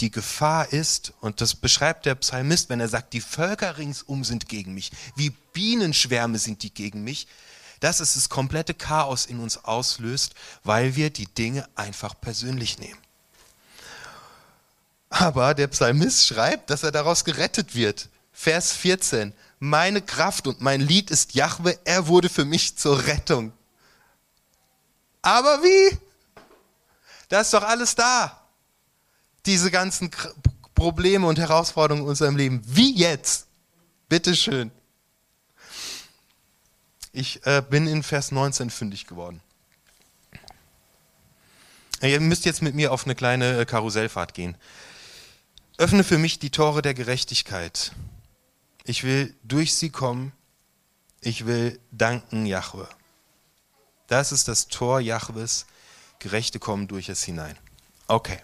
die 0.00 0.10
Gefahr 0.10 0.74
ist, 0.74 1.14
und 1.22 1.40
das 1.40 1.54
beschreibt 1.54 2.04
der 2.04 2.16
Psalmist, 2.16 2.68
wenn 2.68 2.80
er 2.80 2.88
sagt, 2.88 3.14
die 3.14 3.22
Völker 3.22 3.78
ringsum 3.78 4.24
sind 4.24 4.46
gegen 4.46 4.74
mich, 4.74 4.90
wie 5.14 5.30
Bienenschwärme 5.54 6.38
sind 6.38 6.62
die 6.62 6.74
gegen 6.74 7.02
mich, 7.02 7.26
dass 7.80 8.00
es 8.00 8.12
das 8.12 8.28
komplette 8.28 8.74
Chaos 8.74 9.24
in 9.24 9.40
uns 9.40 9.64
auslöst, 9.64 10.34
weil 10.64 10.96
wir 10.96 11.08
die 11.08 11.26
Dinge 11.26 11.66
einfach 11.76 12.20
persönlich 12.20 12.78
nehmen. 12.78 13.05
Aber 15.08 15.54
der 15.54 15.68
Psalmist 15.68 16.26
schreibt, 16.26 16.70
dass 16.70 16.82
er 16.82 16.92
daraus 16.92 17.24
gerettet 17.24 17.74
wird. 17.74 18.08
Vers 18.32 18.72
14. 18.72 19.32
Meine 19.58 20.02
Kraft 20.02 20.46
und 20.46 20.60
mein 20.60 20.80
Lied 20.80 21.10
ist 21.10 21.34
Jahwe, 21.34 21.78
er 21.84 22.06
wurde 22.06 22.28
für 22.28 22.44
mich 22.44 22.76
zur 22.76 23.06
Rettung. 23.06 23.52
Aber 25.22 25.62
wie? 25.62 25.98
Da 27.28 27.40
ist 27.40 27.54
doch 27.54 27.62
alles 27.62 27.94
da 27.94 28.46
diese 29.46 29.70
ganzen 29.70 30.10
Probleme 30.74 31.26
und 31.26 31.38
Herausforderungen 31.38 32.02
in 32.02 32.08
unserem 32.10 32.36
Leben. 32.36 32.60
Wie 32.66 32.94
jetzt? 32.94 33.46
Bitteschön. 34.08 34.70
Ich 37.12 37.44
äh, 37.46 37.62
bin 37.68 37.86
in 37.86 38.02
Vers 38.02 38.30
19 38.30 38.68
fündig 38.70 39.06
geworden. 39.06 39.40
Ihr 42.02 42.20
müsst 42.20 42.44
jetzt 42.44 42.60
mit 42.60 42.74
mir 42.74 42.92
auf 42.92 43.04
eine 43.04 43.14
kleine 43.14 43.60
äh, 43.60 43.64
Karussellfahrt 43.64 44.34
gehen. 44.34 44.54
Öffne 45.78 46.04
für 46.04 46.16
mich 46.16 46.38
die 46.38 46.50
Tore 46.50 46.80
der 46.80 46.94
Gerechtigkeit. 46.94 47.92
Ich 48.84 49.04
will 49.04 49.34
durch 49.42 49.74
sie 49.74 49.90
kommen. 49.90 50.32
Ich 51.20 51.44
will 51.44 51.78
danken 51.90 52.46
Jahwe. 52.46 52.88
Das 54.06 54.32
ist 54.32 54.48
das 54.48 54.68
Tor 54.68 55.00
Jahwes. 55.00 55.66
Gerechte 56.18 56.58
kommen 56.58 56.88
durch 56.88 57.10
es 57.10 57.24
hinein. 57.24 57.58
Okay. 58.06 58.38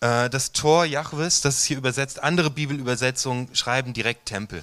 Äh, 0.00 0.28
das 0.28 0.52
Tor 0.52 0.84
Jahwes, 0.84 1.40
das 1.40 1.58
ist 1.58 1.64
hier 1.64 1.78
übersetzt, 1.78 2.22
andere 2.22 2.50
Bibelübersetzungen 2.50 3.54
schreiben 3.54 3.94
direkt 3.94 4.26
Tempel. 4.26 4.62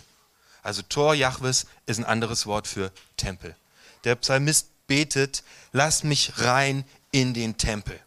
Also 0.62 0.84
Tor 0.84 1.16
Jahwes 1.16 1.66
ist 1.88 1.98
ein 1.98 2.06
anderes 2.06 2.46
Wort 2.46 2.68
für 2.68 2.92
Tempel. 3.18 3.56
Der 4.04 4.16
Psalmist 4.16 4.68
betet, 4.86 5.44
lass 5.72 6.04
mich 6.04 6.34
rein 6.38 6.86
in 7.12 7.34
den 7.34 7.58
Tempel. 7.58 8.00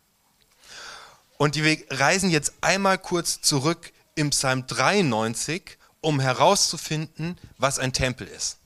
Und 1.44 1.56
wir 1.56 1.76
reisen 1.90 2.30
jetzt 2.30 2.54
einmal 2.62 2.96
kurz 2.96 3.42
zurück 3.42 3.92
im 4.14 4.30
Psalm 4.30 4.66
93, 4.66 5.76
um 6.00 6.18
herauszufinden, 6.18 7.38
was 7.58 7.78
ein 7.78 7.92
Tempel 7.92 8.26
ist. 8.26 8.56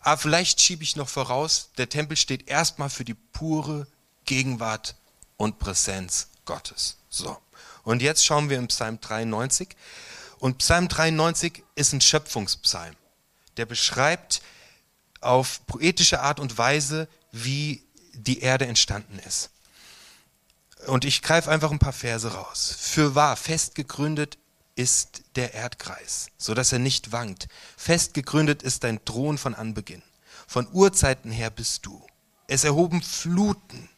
Aber 0.00 0.16
vielleicht 0.16 0.60
schiebe 0.60 0.84
ich 0.84 0.94
noch 0.94 1.08
voraus, 1.08 1.70
der 1.78 1.88
Tempel 1.88 2.16
steht 2.16 2.48
erstmal 2.48 2.88
für 2.88 3.04
die 3.04 3.14
pure 3.14 3.88
Gegenwart 4.26 4.94
und 5.36 5.58
Präsenz 5.58 6.28
Gottes. 6.44 6.98
So. 7.10 7.36
Und 7.82 8.00
jetzt 8.00 8.24
schauen 8.24 8.48
wir 8.48 8.58
im 8.58 8.68
Psalm 8.68 9.00
93. 9.00 9.70
Und 10.38 10.58
Psalm 10.58 10.86
93 10.86 11.64
ist 11.74 11.94
ein 11.94 12.00
Schöpfungspsalm. 12.00 12.94
Der 13.56 13.66
beschreibt 13.66 14.40
auf 15.20 15.66
poetische 15.66 16.20
Art 16.20 16.38
und 16.38 16.56
Weise, 16.56 17.08
wie 17.32 17.82
die 18.12 18.38
Erde 18.38 18.66
entstanden 18.66 19.18
ist. 19.26 19.50
Und 20.86 21.04
ich 21.04 21.22
greife 21.22 21.50
einfach 21.50 21.70
ein 21.70 21.78
paar 21.78 21.92
Verse 21.92 22.32
raus. 22.32 22.74
Für 22.78 23.14
wahr, 23.14 23.36
fest 23.36 23.74
gegründet 23.74 24.38
ist 24.74 25.22
der 25.36 25.54
Erdkreis, 25.54 26.28
so 26.38 26.54
dass 26.54 26.72
er 26.72 26.78
nicht 26.78 27.12
wankt. 27.12 27.48
Fest 27.76 28.14
gegründet 28.14 28.62
ist 28.62 28.84
dein 28.84 29.04
Thron 29.04 29.38
von 29.38 29.54
Anbeginn. 29.54 30.02
Von 30.46 30.68
Urzeiten 30.72 31.30
her 31.30 31.50
bist 31.50 31.86
du. 31.86 32.04
Es 32.46 32.64
erhoben 32.64 33.02
Fluten, 33.02 33.88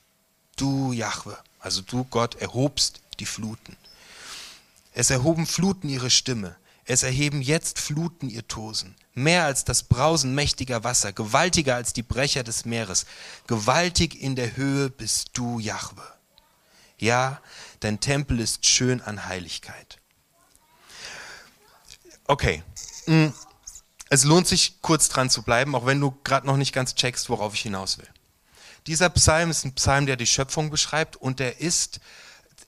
du 0.56 0.92
Jahwe, 0.92 1.36
also 1.58 1.80
du 1.80 2.04
Gott 2.04 2.36
erhobst 2.36 3.00
die 3.18 3.26
Fluten. 3.26 3.76
Es 4.92 5.10
erhoben 5.10 5.46
Fluten 5.46 5.88
ihre 5.88 6.10
Stimme, 6.10 6.54
es 6.84 7.02
erheben 7.02 7.42
jetzt 7.42 7.78
Fluten 7.78 8.28
ihr 8.28 8.46
Tosen, 8.46 8.94
mehr 9.14 9.44
als 9.44 9.64
das 9.64 9.82
Brausen 9.82 10.34
mächtiger 10.34 10.84
Wasser, 10.84 11.12
gewaltiger 11.12 11.74
als 11.74 11.92
die 11.92 12.02
Brecher 12.02 12.44
des 12.44 12.64
Meeres, 12.64 13.06
gewaltig 13.46 14.20
in 14.20 14.36
der 14.36 14.56
Höhe 14.56 14.90
bist 14.90 15.30
du, 15.32 15.58
Jahwe. 15.58 16.13
Ja, 16.98 17.40
dein 17.80 18.00
Tempel 18.00 18.40
ist 18.40 18.66
schön 18.66 19.00
an 19.00 19.26
Heiligkeit. 19.26 19.98
Okay, 22.26 22.62
hm, 23.06 23.32
Es 24.10 24.24
lohnt 24.24 24.46
sich, 24.46 24.80
kurz 24.80 25.08
dran 25.08 25.28
zu 25.28 25.42
bleiben, 25.42 25.74
auch 25.74 25.86
wenn 25.86 26.00
du 26.00 26.14
gerade 26.24 26.46
noch 26.46 26.56
nicht 26.56 26.72
ganz 26.72 26.94
checkst, 26.94 27.28
worauf 27.30 27.54
ich 27.54 27.62
hinaus 27.62 27.98
will. 27.98 28.08
Dieser 28.86 29.08
Psalm 29.10 29.50
ist 29.50 29.64
ein 29.64 29.74
Psalm, 29.74 30.06
der 30.06 30.16
die 30.16 30.26
Schöpfung 30.26 30.70
beschreibt 30.70 31.16
und 31.16 31.40
der 31.40 31.60
ist 31.60 32.00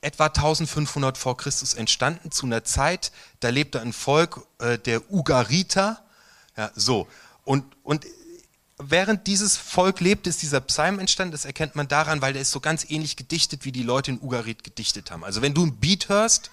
etwa 0.01 0.25
1500 0.27 1.17
vor 1.17 1.37
Christus 1.37 1.73
entstanden, 1.73 2.31
zu 2.31 2.45
einer 2.45 2.63
Zeit, 2.63 3.11
da 3.39 3.49
lebte 3.49 3.81
ein 3.81 3.93
Volk 3.93 4.45
äh, 4.59 4.77
der 4.77 5.11
Ugariter. 5.11 6.03
Ja, 6.55 6.71
so. 6.75 7.07
Und, 7.43 7.65
und 7.83 8.05
während 8.77 9.27
dieses 9.27 9.57
Volk 9.57 9.99
lebt, 9.99 10.27
ist 10.27 10.41
dieser 10.41 10.61
Psalm 10.61 10.99
entstanden. 10.99 11.31
Das 11.31 11.45
erkennt 11.45 11.75
man 11.75 11.87
daran, 11.87 12.21
weil 12.21 12.33
der 12.33 12.41
ist 12.41 12.51
so 12.51 12.59
ganz 12.59 12.89
ähnlich 12.89 13.15
gedichtet, 13.15 13.65
wie 13.65 13.71
die 13.71 13.83
Leute 13.83 14.11
in 14.11 14.21
Ugarit 14.21 14.63
gedichtet 14.63 15.11
haben. 15.11 15.23
Also 15.23 15.41
wenn 15.41 15.53
du 15.53 15.65
ein 15.65 15.77
Beat 15.77 16.09
hörst 16.09 16.51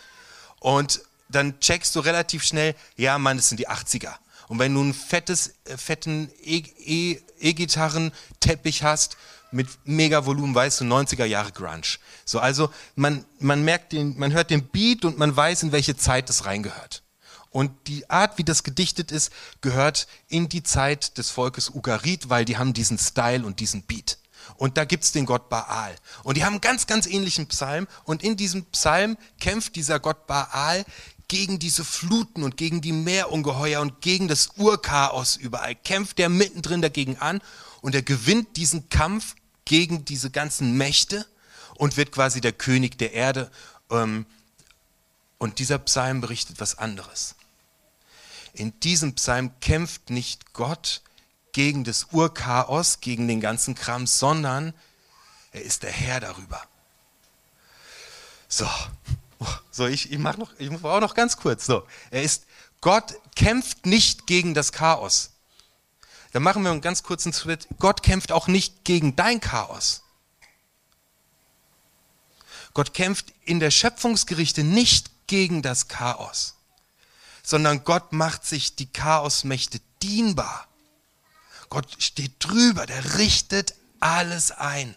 und 0.60 1.00
dann 1.28 1.58
checkst 1.60 1.94
du 1.96 2.00
relativ 2.00 2.44
schnell, 2.44 2.74
ja, 2.96 3.18
Mann, 3.18 3.36
das 3.36 3.48
sind 3.48 3.58
die 3.58 3.68
80er. 3.68 4.14
Und 4.48 4.58
wenn 4.58 4.74
du 4.74 4.80
einen 4.80 4.94
fettes, 4.94 5.54
äh, 5.64 5.76
fetten 5.76 6.30
E-Gitarren-Teppich 6.44 8.82
hast 8.82 9.16
mit 9.50 9.68
mega 9.84 10.26
Volumen, 10.26 10.54
weißt 10.54 10.80
du, 10.80 10.84
90er 10.84 11.24
Jahre 11.24 11.52
Grunge. 11.52 11.98
So, 12.24 12.40
also 12.40 12.70
man, 12.94 13.24
man 13.38 13.64
merkt 13.64 13.92
den, 13.92 14.18
man 14.18 14.32
hört 14.32 14.50
den 14.50 14.66
Beat 14.66 15.04
und 15.04 15.18
man 15.18 15.34
weiß, 15.34 15.62
in 15.62 15.72
welche 15.72 15.96
Zeit 15.96 16.28
das 16.28 16.44
reingehört. 16.44 17.03
Und 17.54 17.70
die 17.86 18.10
Art, 18.10 18.36
wie 18.36 18.42
das 18.42 18.64
gedichtet 18.64 19.12
ist, 19.12 19.30
gehört 19.60 20.08
in 20.26 20.48
die 20.48 20.64
Zeit 20.64 21.18
des 21.18 21.30
Volkes 21.30 21.70
Ugarit, 21.70 22.28
weil 22.28 22.44
die 22.44 22.58
haben 22.58 22.72
diesen 22.74 22.98
Style 22.98 23.46
und 23.46 23.60
diesen 23.60 23.82
Beat. 23.82 24.18
Und 24.56 24.76
da 24.76 24.84
gibt's 24.84 25.12
den 25.12 25.24
Gott 25.24 25.48
Baal. 25.50 25.94
Und 26.24 26.36
die 26.36 26.44
haben 26.44 26.54
einen 26.54 26.60
ganz, 26.60 26.88
ganz 26.88 27.06
ähnlichen 27.06 27.46
Psalm. 27.46 27.86
Und 28.02 28.24
in 28.24 28.36
diesem 28.36 28.64
Psalm 28.64 29.16
kämpft 29.38 29.76
dieser 29.76 30.00
Gott 30.00 30.26
Baal 30.26 30.84
gegen 31.28 31.60
diese 31.60 31.84
Fluten 31.84 32.42
und 32.42 32.56
gegen 32.56 32.80
die 32.80 32.90
Meerungeheuer 32.90 33.80
und 33.80 34.00
gegen 34.00 34.26
das 34.26 34.48
Urchaos 34.56 35.36
überall. 35.36 35.76
Kämpft 35.76 36.18
er 36.18 36.30
mittendrin 36.30 36.82
dagegen 36.82 37.18
an 37.18 37.40
und 37.82 37.94
er 37.94 38.02
gewinnt 38.02 38.56
diesen 38.56 38.88
Kampf 38.88 39.36
gegen 39.64 40.04
diese 40.04 40.32
ganzen 40.32 40.76
Mächte 40.76 41.24
und 41.76 41.96
wird 41.96 42.10
quasi 42.10 42.40
der 42.40 42.52
König 42.52 42.98
der 42.98 43.12
Erde. 43.12 43.48
Ähm, 43.92 44.26
und 45.38 45.60
dieser 45.60 45.78
Psalm 45.78 46.20
berichtet 46.20 46.58
was 46.58 46.78
anderes. 46.78 47.36
In 48.54 48.78
diesem 48.80 49.14
Psalm 49.14 49.52
kämpft 49.60 50.10
nicht 50.10 50.52
Gott 50.54 51.02
gegen 51.52 51.84
das 51.84 52.08
Urchaos, 52.12 53.00
gegen 53.00 53.28
den 53.28 53.40
ganzen 53.40 53.74
Kram, 53.74 54.06
sondern 54.06 54.72
er 55.52 55.62
ist 55.62 55.82
der 55.82 55.92
Herr 55.92 56.20
darüber. 56.20 56.62
So, 58.48 58.68
so 59.70 59.86
ich, 59.86 60.10
ich 60.10 60.18
mache 60.18 60.38
noch, 60.38 60.52
ich 60.58 60.70
brauche 60.70 61.00
noch 61.00 61.14
ganz 61.14 61.36
kurz. 61.36 61.66
So, 61.66 61.86
er 62.10 62.22
ist, 62.22 62.46
Gott 62.80 63.14
kämpft 63.34 63.86
nicht 63.86 64.26
gegen 64.26 64.54
das 64.54 64.72
Chaos. 64.72 65.30
Dann 66.32 66.42
machen 66.42 66.62
wir 66.62 66.70
einen 66.70 66.80
ganz 66.80 67.02
kurzen 67.02 67.32
Schritt. 67.32 67.68
Gott 67.78 68.02
kämpft 68.02 68.32
auch 68.32 68.48
nicht 68.48 68.84
gegen 68.84 69.14
dein 69.14 69.40
Chaos. 69.40 70.02
Gott 72.74 72.92
kämpft 72.92 73.32
in 73.44 73.60
der 73.60 73.70
Schöpfungsgerichte 73.70 74.64
nicht 74.64 75.10
gegen 75.28 75.62
das 75.62 75.86
Chaos, 75.86 76.53
sondern 77.44 77.84
Gott 77.84 78.12
macht 78.12 78.44
sich 78.44 78.74
die 78.74 78.90
Chaosmächte 78.90 79.78
dienbar. 80.02 80.66
Gott 81.68 81.94
steht 81.98 82.32
drüber, 82.40 82.86
der 82.86 83.18
richtet 83.18 83.74
alles 84.00 84.50
ein. 84.50 84.96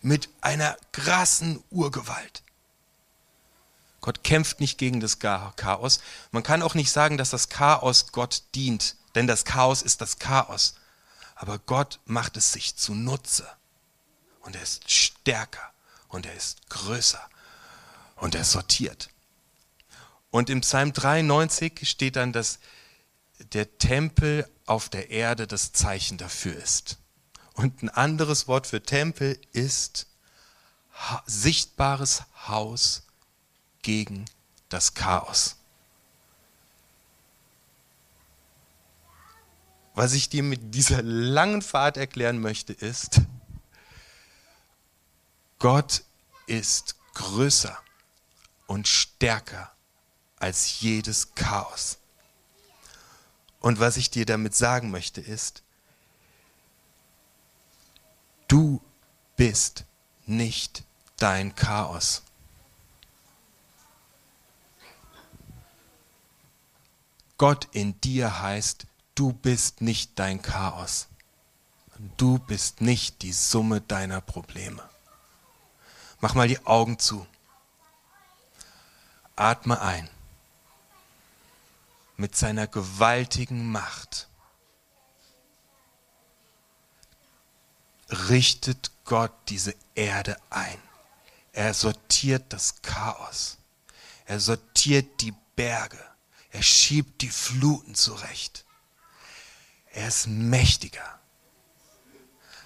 Mit 0.00 0.28
einer 0.40 0.76
krassen 0.92 1.62
Urgewalt. 1.70 2.42
Gott 4.00 4.24
kämpft 4.24 4.60
nicht 4.60 4.78
gegen 4.78 5.00
das 5.00 5.18
Chaos. 5.18 6.00
Man 6.30 6.42
kann 6.42 6.62
auch 6.62 6.74
nicht 6.74 6.90
sagen, 6.90 7.18
dass 7.18 7.30
das 7.30 7.48
Chaos 7.48 8.12
Gott 8.12 8.44
dient, 8.54 8.96
denn 9.14 9.26
das 9.26 9.44
Chaos 9.44 9.82
ist 9.82 10.00
das 10.00 10.18
Chaos. 10.18 10.76
Aber 11.34 11.58
Gott 11.58 12.00
macht 12.06 12.36
es 12.36 12.52
sich 12.52 12.76
zunutze. 12.76 13.46
Und 14.40 14.56
er 14.56 14.62
ist 14.62 14.90
stärker 14.90 15.72
und 16.08 16.24
er 16.24 16.34
ist 16.34 16.70
größer 16.70 17.20
und 18.14 18.34
er 18.34 18.44
sortiert. 18.44 19.10
Und 20.30 20.50
im 20.50 20.60
Psalm 20.60 20.92
93 20.92 21.88
steht 21.88 22.16
dann, 22.16 22.32
dass 22.32 22.58
der 23.52 23.78
Tempel 23.78 24.48
auf 24.66 24.88
der 24.88 25.10
Erde 25.10 25.46
das 25.46 25.72
Zeichen 25.72 26.18
dafür 26.18 26.56
ist. 26.56 26.98
Und 27.54 27.82
ein 27.82 27.88
anderes 27.88 28.48
Wort 28.48 28.66
für 28.66 28.82
Tempel 28.82 29.40
ist 29.52 30.06
sichtbares 31.26 32.24
Haus 32.48 33.06
gegen 33.82 34.24
das 34.68 34.94
Chaos. 34.94 35.56
Was 39.94 40.12
ich 40.12 40.28
dir 40.28 40.42
mit 40.42 40.74
dieser 40.74 41.02
langen 41.02 41.62
Fahrt 41.62 41.96
erklären 41.96 42.38
möchte, 42.38 42.74
ist, 42.74 43.22
Gott 45.58 46.04
ist 46.46 46.96
größer 47.14 47.78
und 48.66 48.86
stärker 48.86 49.72
als 50.46 50.80
jedes 50.80 51.34
Chaos. 51.34 51.98
Und 53.58 53.80
was 53.80 53.96
ich 53.96 54.10
dir 54.10 54.24
damit 54.24 54.54
sagen 54.54 54.92
möchte 54.92 55.20
ist, 55.20 55.64
du 58.46 58.80
bist 59.34 59.84
nicht 60.24 60.84
dein 61.16 61.56
Chaos. 61.56 62.22
Gott 67.38 67.66
in 67.72 68.00
dir 68.00 68.40
heißt, 68.40 68.86
du 69.16 69.32
bist 69.32 69.80
nicht 69.80 70.16
dein 70.16 70.42
Chaos. 70.42 71.08
Du 72.16 72.38
bist 72.38 72.82
nicht 72.82 73.22
die 73.22 73.32
Summe 73.32 73.80
deiner 73.80 74.20
Probleme. 74.20 74.88
Mach 76.20 76.34
mal 76.34 76.46
die 76.46 76.64
Augen 76.64 77.00
zu. 77.00 77.26
Atme 79.34 79.80
ein. 79.80 80.08
Mit 82.16 82.34
seiner 82.34 82.66
gewaltigen 82.66 83.70
Macht 83.70 84.28
richtet 88.28 88.90
Gott 89.04 89.32
diese 89.48 89.74
Erde 89.94 90.36
ein. 90.50 90.78
Er 91.52 91.74
sortiert 91.74 92.52
das 92.52 92.82
Chaos. 92.82 93.58
Er 94.24 94.40
sortiert 94.40 95.20
die 95.20 95.34
Berge. 95.54 96.02
Er 96.50 96.62
schiebt 96.62 97.22
die 97.22 97.30
Fluten 97.30 97.94
zurecht. 97.94 98.64
Er 99.92 100.08
ist 100.08 100.26
mächtiger. 100.26 101.20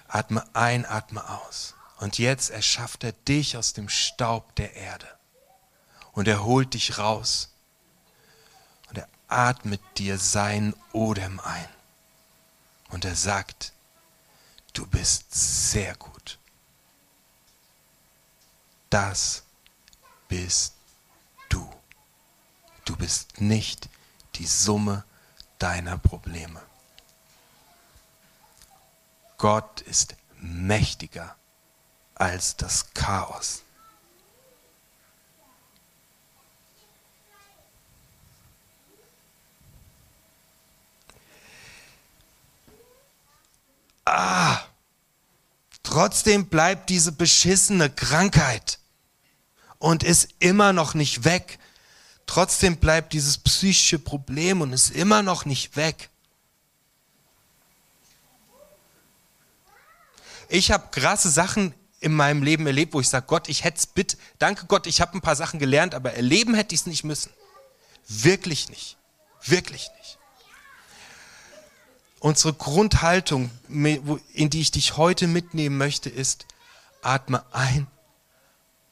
Atme 0.07 0.43
ein, 0.53 0.85
atme 0.85 1.27
aus. 1.29 1.75
Und 1.97 2.17
jetzt 2.17 2.49
erschafft 2.49 3.03
er 3.03 3.13
dich 3.13 3.55
aus 3.55 3.73
dem 3.73 3.87
Staub 3.87 4.55
der 4.55 4.73
Erde. 4.73 5.07
Und 6.11 6.27
er 6.27 6.43
holt 6.43 6.73
dich 6.73 6.97
raus. 6.97 7.50
Atmet 9.31 9.81
dir 9.97 10.17
seinen 10.17 10.75
Odem 10.93 11.39
ein. 11.39 11.69
Und 12.89 13.05
er 13.05 13.15
sagt, 13.15 13.73
du 14.73 14.85
bist 14.85 15.33
sehr 15.33 15.95
gut. 15.95 16.37
Das 18.89 19.43
bist 20.27 20.73
du. 21.49 21.67
Du 22.85 22.95
bist 22.97 23.39
nicht 23.39 23.87
die 24.35 24.45
Summe 24.45 25.05
deiner 25.59 25.97
Probleme. 25.97 26.61
Gott 29.37 29.81
ist 29.81 30.15
mächtiger 30.37 31.35
als 32.15 32.57
das 32.57 32.93
Chaos. 32.93 33.63
Ah, 44.05 44.59
trotzdem 45.83 46.47
bleibt 46.47 46.89
diese 46.89 47.11
beschissene 47.11 47.89
Krankheit 47.89 48.79
und 49.77 50.03
ist 50.03 50.29
immer 50.39 50.73
noch 50.73 50.93
nicht 50.93 51.23
weg. 51.23 51.59
Trotzdem 52.25 52.77
bleibt 52.77 53.13
dieses 53.13 53.37
psychische 53.37 53.99
Problem 53.99 54.61
und 54.61 54.73
ist 54.73 54.91
immer 54.91 55.21
noch 55.21 55.45
nicht 55.45 55.75
weg. 55.75 56.09
Ich 60.47 60.71
habe 60.71 60.89
krasse 60.91 61.29
Sachen 61.29 61.73
in 62.01 62.13
meinem 62.13 62.43
Leben 62.43 62.65
erlebt, 62.67 62.93
wo 62.93 62.99
ich 62.99 63.07
sage, 63.07 63.25
Gott, 63.27 63.47
ich 63.47 63.63
hätte 63.63 63.77
es 63.77 63.85
bitte, 63.85 64.17
danke 64.39 64.65
Gott, 64.65 64.87
ich 64.87 64.99
habe 64.99 65.17
ein 65.17 65.21
paar 65.21 65.35
Sachen 65.35 65.59
gelernt, 65.59 65.95
aber 65.95 66.13
erleben 66.13 66.55
hätte 66.55 66.75
ich 66.75 66.81
es 66.81 66.87
nicht 66.87 67.03
müssen. 67.03 67.31
Wirklich 68.07 68.69
nicht. 68.69 68.97
Wirklich 69.43 69.89
nicht. 69.97 70.17
Unsere 72.21 72.53
Grundhaltung, 72.53 73.49
in 73.67 74.51
die 74.51 74.61
ich 74.61 74.69
dich 74.69 74.95
heute 74.95 75.25
mitnehmen 75.25 75.79
möchte, 75.79 76.07
ist, 76.07 76.45
atme 77.01 77.43
ein, 77.51 77.87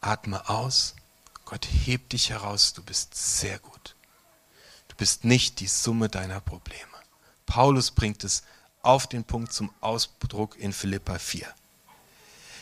atme 0.01 0.49
aus. 0.49 0.95
Gott 1.45 1.67
hebt 1.85 2.13
dich 2.13 2.31
heraus, 2.31 2.73
du 2.73 2.81
bist 2.81 3.13
sehr 3.13 3.59
gut. 3.59 3.95
Du 4.87 4.95
bist 4.95 5.25
nicht 5.25 5.59
die 5.59 5.67
Summe 5.67 6.09
deiner 6.09 6.41
Probleme. 6.41 6.79
Paulus 7.45 7.91
bringt 7.91 8.23
es 8.23 8.41
auf 8.81 9.05
den 9.05 9.23
Punkt 9.23 9.53
zum 9.53 9.71
Ausdruck 9.79 10.57
in 10.57 10.73
Philippa 10.73 11.19
4. 11.19 11.47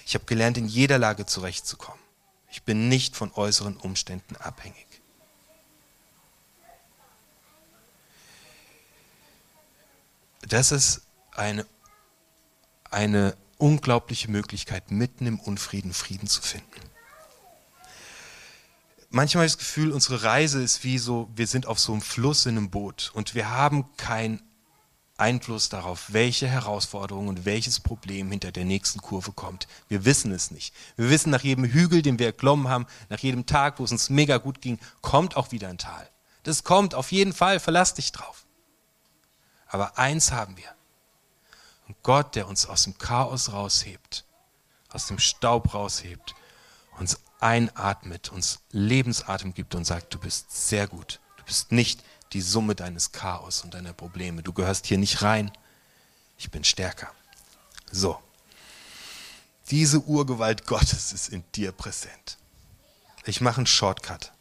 Ich 0.05 0.15
habe 0.15 0.25
gelernt, 0.25 0.57
in 0.57 0.67
jeder 0.67 0.97
Lage 0.97 1.25
zurechtzukommen. 1.25 2.01
Ich 2.51 2.63
bin 2.63 2.89
nicht 2.89 3.15
von 3.15 3.31
äußeren 3.33 3.77
Umständen 3.77 4.35
abhängig. 4.35 4.86
Das 10.47 10.71
ist 10.71 11.01
eine, 11.35 11.65
eine 12.89 13.35
unglaubliche 13.57 14.31
Möglichkeit, 14.31 14.91
mitten 14.91 15.27
im 15.27 15.39
Unfrieden 15.39 15.93
Frieden 15.93 16.27
zu 16.27 16.41
finden. 16.41 16.67
Manchmal 19.09 19.41
habe 19.41 19.47
ich 19.47 19.53
das 19.53 19.59
Gefühl, 19.59 19.91
unsere 19.91 20.23
Reise 20.23 20.61
ist 20.61 20.83
wie 20.83 20.97
so, 20.97 21.29
wir 21.35 21.47
sind 21.47 21.65
auf 21.65 21.79
so 21.79 21.93
einem 21.93 22.01
Fluss 22.01 22.45
in 22.45 22.57
einem 22.57 22.69
Boot 22.69 23.11
und 23.13 23.35
wir 23.35 23.49
haben 23.49 23.85
keinen 23.97 24.41
Einfluss 25.17 25.69
darauf, 25.69 26.13
welche 26.13 26.47
Herausforderung 26.47 27.27
und 27.27 27.45
welches 27.45 27.79
Problem 27.79 28.29
hinter 28.29 28.51
der 28.51 28.65
nächsten 28.65 29.01
Kurve 29.01 29.31
kommt. 29.31 29.67
Wir 29.89 30.05
wissen 30.05 30.31
es 30.31 30.51
nicht. 30.51 30.73
Wir 30.95 31.09
wissen, 31.09 31.31
nach 31.31 31.43
jedem 31.43 31.65
Hügel, 31.65 32.01
den 32.01 32.19
wir 32.19 32.27
erklommen 32.27 32.69
haben, 32.69 32.85
nach 33.09 33.19
jedem 33.19 33.45
Tag, 33.45 33.79
wo 33.79 33.83
es 33.83 33.91
uns 33.91 34.09
mega 34.09 34.37
gut 34.37 34.61
ging, 34.61 34.77
kommt 35.01 35.35
auch 35.35 35.51
wieder 35.51 35.69
ein 35.69 35.79
Tal. 35.79 36.09
Das 36.43 36.63
kommt 36.63 36.93
auf 36.93 37.11
jeden 37.11 37.33
Fall, 37.33 37.59
verlass 37.59 37.95
dich 37.95 38.11
drauf. 38.11 38.46
Aber 39.69 39.97
eins 39.97 40.31
haben 40.31 40.57
wir. 40.57 40.73
Und 41.87 41.95
Gott, 42.03 42.35
der 42.35 42.47
uns 42.47 42.65
aus 42.65 42.83
dem 42.83 42.97
Chaos 42.97 43.51
raushebt, 43.51 44.25
aus 44.89 45.07
dem 45.07 45.19
Staub 45.19 45.73
raushebt, 45.73 46.35
uns 46.99 47.19
einatmet, 47.39 48.29
uns 48.29 48.59
Lebensatem 48.71 49.53
gibt 49.53 49.75
und 49.75 49.85
sagt, 49.85 50.13
du 50.13 50.19
bist 50.19 50.51
sehr 50.67 50.87
gut. 50.87 51.19
Du 51.37 51.43
bist 51.43 51.71
nicht 51.71 52.03
die 52.33 52.41
Summe 52.41 52.75
deines 52.75 53.11
Chaos 53.11 53.63
und 53.63 53.73
deiner 53.73 53.93
Probleme. 53.93 54.43
Du 54.43 54.53
gehörst 54.53 54.87
hier 54.87 54.97
nicht 54.97 55.21
rein. 55.21 55.51
Ich 56.37 56.51
bin 56.51 56.63
stärker. 56.63 57.11
So. 57.91 58.19
Diese 59.69 59.99
Urgewalt 59.99 60.65
Gottes 60.65 61.11
ist 61.11 61.29
in 61.29 61.43
dir 61.53 61.71
präsent. 61.71 62.37
Ich 63.25 63.41
mache 63.41 63.57
einen 63.57 63.67
Shortcut. 63.67 64.31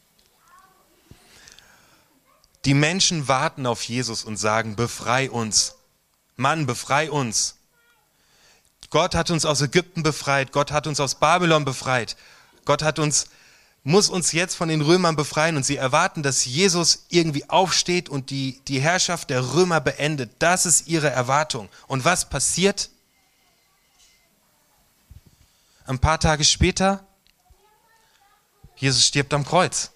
Die 2.66 2.74
Menschen 2.74 3.28
warten 3.28 3.64
auf 3.64 3.84
Jesus 3.84 4.24
und 4.24 4.38
sagen, 4.38 4.74
befrei 4.74 5.30
uns. 5.30 5.76
Mann, 6.34 6.66
befrei 6.66 7.12
uns. 7.12 7.58
Gott 8.90 9.14
hat 9.14 9.30
uns 9.30 9.44
aus 9.44 9.60
Ägypten 9.60 10.02
befreit. 10.02 10.50
Gott 10.50 10.72
hat 10.72 10.88
uns 10.88 10.98
aus 10.98 11.14
Babylon 11.14 11.64
befreit. 11.64 12.16
Gott 12.64 12.82
hat 12.82 12.98
uns, 12.98 13.28
muss 13.84 14.08
uns 14.08 14.32
jetzt 14.32 14.56
von 14.56 14.68
den 14.68 14.80
Römern 14.80 15.14
befreien 15.14 15.56
und 15.56 15.62
sie 15.62 15.76
erwarten, 15.76 16.24
dass 16.24 16.44
Jesus 16.44 17.06
irgendwie 17.08 17.48
aufsteht 17.48 18.08
und 18.08 18.30
die, 18.30 18.60
die 18.66 18.80
Herrschaft 18.80 19.30
der 19.30 19.54
Römer 19.54 19.80
beendet. 19.80 20.32
Das 20.40 20.66
ist 20.66 20.88
ihre 20.88 21.10
Erwartung. 21.10 21.68
Und 21.86 22.04
was 22.04 22.28
passiert? 22.28 22.90
Ein 25.84 26.00
paar 26.00 26.18
Tage 26.18 26.42
später, 26.42 27.06
Jesus 28.74 29.06
stirbt 29.06 29.32
am 29.32 29.44
Kreuz. 29.44 29.92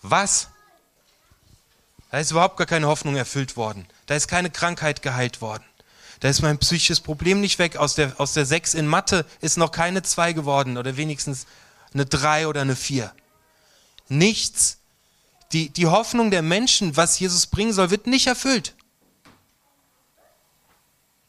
Was? 0.00 0.48
Da 2.10 2.18
ist 2.18 2.30
überhaupt 2.30 2.56
gar 2.56 2.66
keine 2.66 2.86
Hoffnung 2.86 3.16
erfüllt 3.16 3.56
worden. 3.56 3.86
Da 4.06 4.14
ist 4.14 4.28
keine 4.28 4.50
Krankheit 4.50 5.02
geheilt 5.02 5.40
worden. 5.40 5.64
Da 6.20 6.28
ist 6.28 6.40
mein 6.40 6.58
psychisches 6.58 7.00
Problem 7.00 7.40
nicht 7.40 7.58
weg. 7.58 7.76
Aus 7.76 7.94
der, 7.94 8.18
aus 8.20 8.32
der 8.32 8.46
6 8.46 8.74
in 8.74 8.86
Mathe 8.86 9.26
ist 9.40 9.58
noch 9.58 9.70
keine 9.70 10.02
2 10.02 10.32
geworden 10.32 10.78
oder 10.78 10.96
wenigstens 10.96 11.46
eine 11.92 12.06
3 12.06 12.48
oder 12.48 12.62
eine 12.62 12.76
4. 12.76 13.12
Nichts. 14.08 14.78
Die, 15.52 15.68
die 15.68 15.86
Hoffnung 15.86 16.30
der 16.30 16.42
Menschen, 16.42 16.96
was 16.96 17.18
Jesus 17.18 17.46
bringen 17.46 17.72
soll, 17.72 17.90
wird 17.90 18.06
nicht 18.06 18.26
erfüllt. 18.26 18.74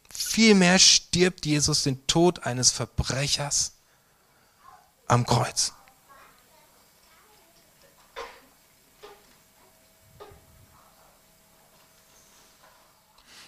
Vielmehr 0.10 0.80
stirbt 0.80 1.46
Jesus 1.46 1.84
den 1.84 2.06
Tod 2.08 2.44
eines 2.44 2.72
Verbrechers 2.72 3.74
am 5.08 5.26
Kreuz. 5.26 5.74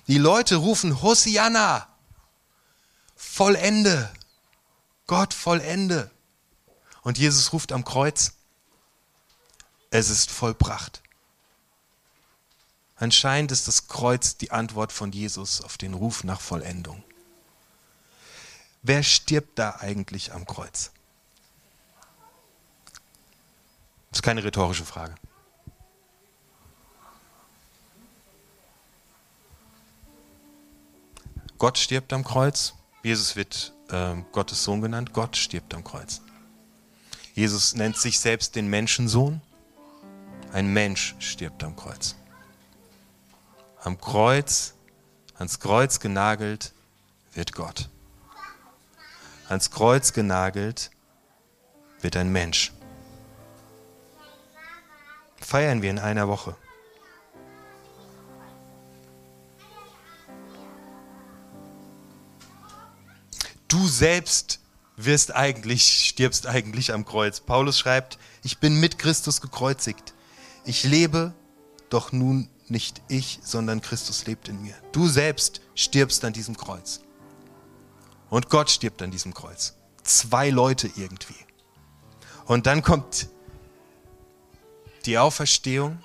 Die 0.10 0.17
Leute 0.17 0.56
rufen 0.56 1.04
Hosianna, 1.04 1.88
vollende, 3.15 4.12
Gott 5.06 5.36
vollende. 5.36 6.10
Und 7.04 7.19
Jesus 7.19 7.54
ruft 7.54 7.72
am 7.72 7.86
Kreuz, 7.86 8.34
es 9.91 10.10
ist 10.10 10.32
vollbracht. 10.32 11.04
Anscheinend 12.95 13.52
ist 13.52 13.67
das 13.67 13.88
Kreuz 13.88 14.36
die 14.36 14.50
Antwort 14.50 14.91
von 14.91 15.12
Jesus 15.12 15.62
auf 15.62 15.78
den 15.78 15.93
Ruf 15.93 16.24
nach 16.24 16.41
Vollendung. 16.41 17.04
Wer 18.82 19.04
stirbt 19.04 19.60
da 19.60 19.76
eigentlich 19.80 20.34
am 20.34 20.48
Kreuz? 20.48 20.89
Das 24.10 24.17
ist 24.17 24.24
keine 24.24 24.43
rhetorische 24.43 24.86
Frage. 24.86 25.13
Gott 31.60 31.78
stirbt 31.78 32.13
am 32.13 32.24
Kreuz. 32.24 32.74
Jesus 33.04 33.36
wird 33.36 33.74
äh, 33.89 34.15
Gottes 34.32 34.63
Sohn 34.63 34.82
genannt. 34.82 35.12
Gott 35.12 35.36
stirbt 35.36 35.74
am 35.74 35.84
Kreuz. 35.84 36.22
Jesus 37.36 37.76
nennt 37.76 37.98
sich 37.98 38.17
selbst 38.17 38.56
den 38.56 38.69
Menschensohn. 38.69 39.41
Ein 40.54 40.72
Mensch 40.72 41.15
stirbt 41.19 41.62
am 41.65 41.76
Kreuz. 41.76 42.15
Am 43.82 44.00
Kreuz, 44.00 44.74
ans 45.38 45.60
Kreuz 45.60 46.00
genagelt 46.00 46.74
wird 47.34 47.52
Gott. 47.52 47.89
Ans 49.50 49.69
Kreuz 49.69 50.13
genagelt 50.13 50.91
wird 52.00 52.15
ein 52.15 52.32
Mensch. 52.32 52.72
Feiern 55.41 55.82
wir 55.82 55.89
in 55.89 56.00
einer 56.00 56.30
Woche. 56.30 56.56
Du 63.69 63.88
selbst 63.88 64.60
wirst 64.97 65.34
eigentlich, 65.34 66.10
stirbst 66.10 66.45
eigentlich 66.45 66.91
am 66.91 67.05
Kreuz. 67.05 67.39
Paulus 67.39 67.79
schreibt, 67.79 68.19
ich 68.43 68.58
bin 68.58 68.79
mit 68.82 68.99
Christus 68.99 69.39
gekreuzigt. 69.39 70.13
Ich 70.65 70.84
lebe, 70.84 71.34
doch 71.89 72.12
nun 72.12 72.49
nicht 72.67 73.01
ich, 73.08 73.39
sondern 73.41 73.82
Christus 73.82 74.25
lebt 74.25 74.49
in 74.49 74.62
mir. 74.62 74.75
Du 74.91 75.08
selbst 75.08 75.62
stirbst 75.73 76.25
an 76.25 76.34
diesem 76.34 76.58
Kreuz. 76.58 76.99
Und 78.29 78.49
Gott 78.49 78.69
stirbt 78.69 79.01
an 79.01 79.10
diesem 79.10 79.34
Kreuz. 79.34 79.75
Zwei 80.03 80.49
Leute 80.49 80.89
irgendwie. 80.95 81.36
Und 82.45 82.65
dann 82.65 82.84
kommt 82.84 83.29
die 85.05 85.17
Auferstehung. 85.17 85.99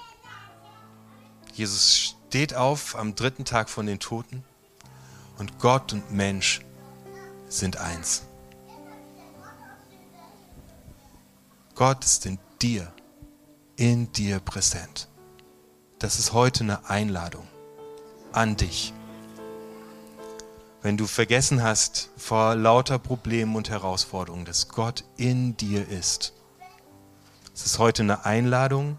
Jesus 1.53 2.15
steht 2.29 2.55
auf 2.55 2.97
am 2.97 3.15
dritten 3.15 3.45
Tag 3.45 3.69
von 3.69 3.87
den 3.87 3.99
Toten. 3.99 4.45
Und 5.37 5.59
Gott 5.59 5.93
und 5.93 6.13
Mensch 6.13 6.61
sind 7.49 7.77
eins. 7.79 8.23
Gott 11.75 12.05
ist 12.05 12.25
in 12.27 12.39
dir, 12.63 12.93
in 13.77 14.13
dir 14.13 14.41
präsent. 14.41 15.09
Das 15.99 16.19
ist 16.19 16.33
heute 16.33 16.65
eine 16.65 16.89
Einladung 16.89 17.47
an 18.33 18.57
dich. 18.57 18.93
Wenn 20.83 20.97
du 20.97 21.07
vergessen 21.07 21.63
hast 21.63 22.11
vor 22.17 22.55
lauter 22.55 22.99
Problemen 22.99 23.57
und 23.57 23.71
Herausforderungen, 23.71 24.45
dass 24.45 24.69
Gott 24.69 25.05
in 25.17 25.57
dir 25.57 25.89
ist. 25.89 26.35
Es 27.55 27.67
ist 27.67 27.79
heute 27.79 28.03
eine 28.03 28.25
Einladung, 28.25 28.99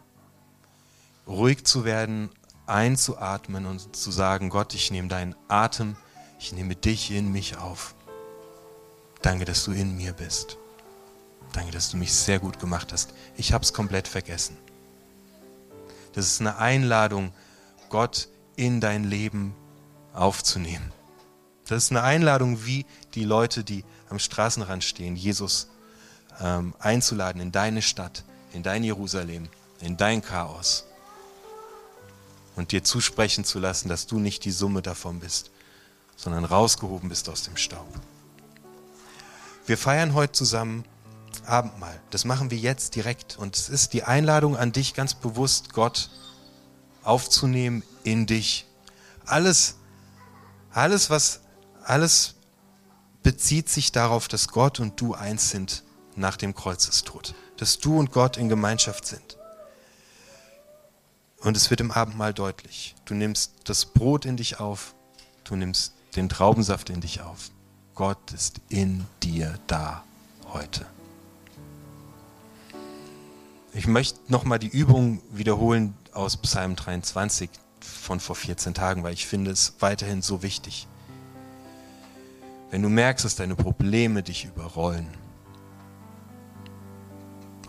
ruhig 1.28 1.66
zu 1.66 1.86
werden, 1.86 2.30
einzuatmen 2.66 3.66
und 3.66 3.96
zu 3.96 4.12
sagen, 4.12 4.50
Gott, 4.50 4.74
ich 4.74 4.92
nehme 4.92 5.08
deinen 5.08 5.36
Atem, 5.48 5.96
ich 6.40 6.54
nehme 6.54 6.76
dich 6.76 7.12
in 7.12 7.32
mich 7.32 7.58
auf. 7.58 7.95
Danke, 9.26 9.46
dass 9.46 9.64
du 9.64 9.72
in 9.72 9.98
mir 9.98 10.14
bist. 10.14 10.56
Danke, 11.52 11.72
dass 11.72 11.90
du 11.90 11.98
mich 11.98 12.14
sehr 12.14 12.38
gut 12.38 12.60
gemacht 12.60 12.94
hast. 12.94 13.12
Ich 13.36 13.54
habe 13.54 13.64
es 13.64 13.74
komplett 13.74 14.08
vergessen. 14.08 14.56
Das 16.14 16.28
ist 16.28 16.42
eine 16.42 16.60
Einladung, 16.60 17.34
Gott 17.90 18.28
in 18.56 18.80
dein 18.82 19.04
Leben 19.04 19.56
aufzunehmen. 20.14 20.92
Das 21.66 21.86
ist 21.86 21.90
eine 21.90 22.04
Einladung, 22.04 22.68
wie 22.68 22.86
die 23.16 23.24
Leute, 23.24 23.64
die 23.64 23.84
am 24.12 24.20
Straßenrand 24.20 24.84
stehen, 24.84 25.16
Jesus 25.16 25.70
ähm, 26.40 26.76
einzuladen 26.78 27.42
in 27.42 27.52
deine 27.52 27.82
Stadt, 27.82 28.26
in 28.54 28.62
dein 28.62 28.84
Jerusalem, 28.84 29.50
in 29.82 29.98
dein 29.98 30.22
Chaos 30.22 30.86
und 32.56 32.72
dir 32.72 32.84
zusprechen 32.84 33.44
zu 33.44 33.58
lassen, 33.58 33.90
dass 33.90 34.06
du 34.06 34.20
nicht 34.20 34.46
die 34.46 34.52
Summe 34.52 34.84
davon 34.84 35.20
bist, 35.20 35.50
sondern 36.16 36.46
rausgehoben 36.46 37.10
bist 37.10 37.28
aus 37.28 37.42
dem 37.42 37.58
Staub. 37.58 37.88
Wir 39.66 39.78
feiern 39.78 40.14
heute 40.14 40.34
zusammen 40.34 40.86
Abendmahl. 41.46 42.00
Das 42.12 42.26
machen 42.26 42.52
wir 42.52 42.58
jetzt 42.58 42.96
direkt. 42.96 43.38
Und 43.38 43.56
es 43.56 43.70
ist 43.70 43.94
die 43.94 44.04
Einladung 44.04 44.56
an 44.56 44.72
dich 44.72 44.94
ganz 44.94 45.14
bewusst, 45.16 45.74
Gott 45.74 46.10
aufzunehmen 47.04 47.84
in 48.04 48.26
dich. 48.28 48.68
Alles, 49.26 49.76
alles, 50.72 51.10
was, 51.10 51.42
alles 51.84 52.36
bezieht 53.24 53.70
sich 53.70 53.92
darauf, 53.92 54.28
dass 54.28 54.50
Gott 54.50 54.80
und 54.80 55.02
du 55.02 55.16
eins 55.16 55.50
sind 55.50 55.84
nach 56.16 56.38
dem 56.38 56.54
Kreuzestod. 56.54 57.34
Dass 57.58 57.80
du 57.80 57.98
und 57.98 58.12
Gott 58.12 58.38
in 58.38 58.50
Gemeinschaft 58.50 59.08
sind. 59.08 59.38
Und 61.40 61.58
es 61.58 61.70
wird 61.70 61.82
im 61.82 61.92
Abendmahl 61.92 62.34
deutlich. 62.34 62.96
Du 63.06 63.14
nimmst 63.14 63.54
das 63.66 63.86
Brot 63.86 64.26
in 64.26 64.38
dich 64.38 64.60
auf, 64.60 64.96
du 65.44 65.56
nimmst 65.56 65.94
den 66.16 66.30
Traubensaft 66.30 66.90
in 66.90 67.02
dich 67.02 67.22
auf. 67.22 67.52
Gott 67.96 68.34
ist 68.34 68.60
in 68.68 69.06
dir 69.24 69.58
da 69.68 70.04
heute. 70.52 70.86
Ich 73.74 73.88
möchte 73.88 74.20
nochmal 74.28 74.60
die 74.60 74.68
Übung 74.68 75.22
wiederholen 75.32 75.96
aus 76.12 76.36
Psalm 76.36 76.76
23 76.76 77.50
von 77.80 78.20
vor 78.20 78.36
14 78.36 78.74
Tagen, 78.74 79.04
weil 79.04 79.14
ich 79.14 79.26
finde 79.26 79.52
es 79.52 79.76
weiterhin 79.80 80.22
so 80.22 80.44
wichtig. 80.44 80.88
Wenn 82.70 82.82
du 82.82 82.90
merkst, 82.90 83.24
dass 83.24 83.38
deine 83.38 83.56
Probleme 83.56 84.24
dich 84.24 84.44
überrollen 84.44 85.08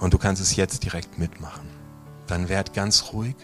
und 0.00 0.12
du 0.12 0.18
kannst 0.18 0.42
es 0.42 0.56
jetzt 0.56 0.82
direkt 0.82 1.18
mitmachen, 1.18 1.68
dann 2.26 2.48
werd 2.48 2.74
ganz 2.74 3.12
ruhig 3.12 3.36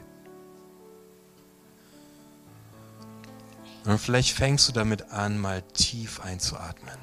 Und 3.84 3.98
vielleicht 3.98 4.32
fängst 4.36 4.68
du 4.68 4.72
damit 4.72 5.10
an, 5.10 5.38
mal 5.38 5.62
tief 5.62 6.20
einzuatmen. 6.20 6.96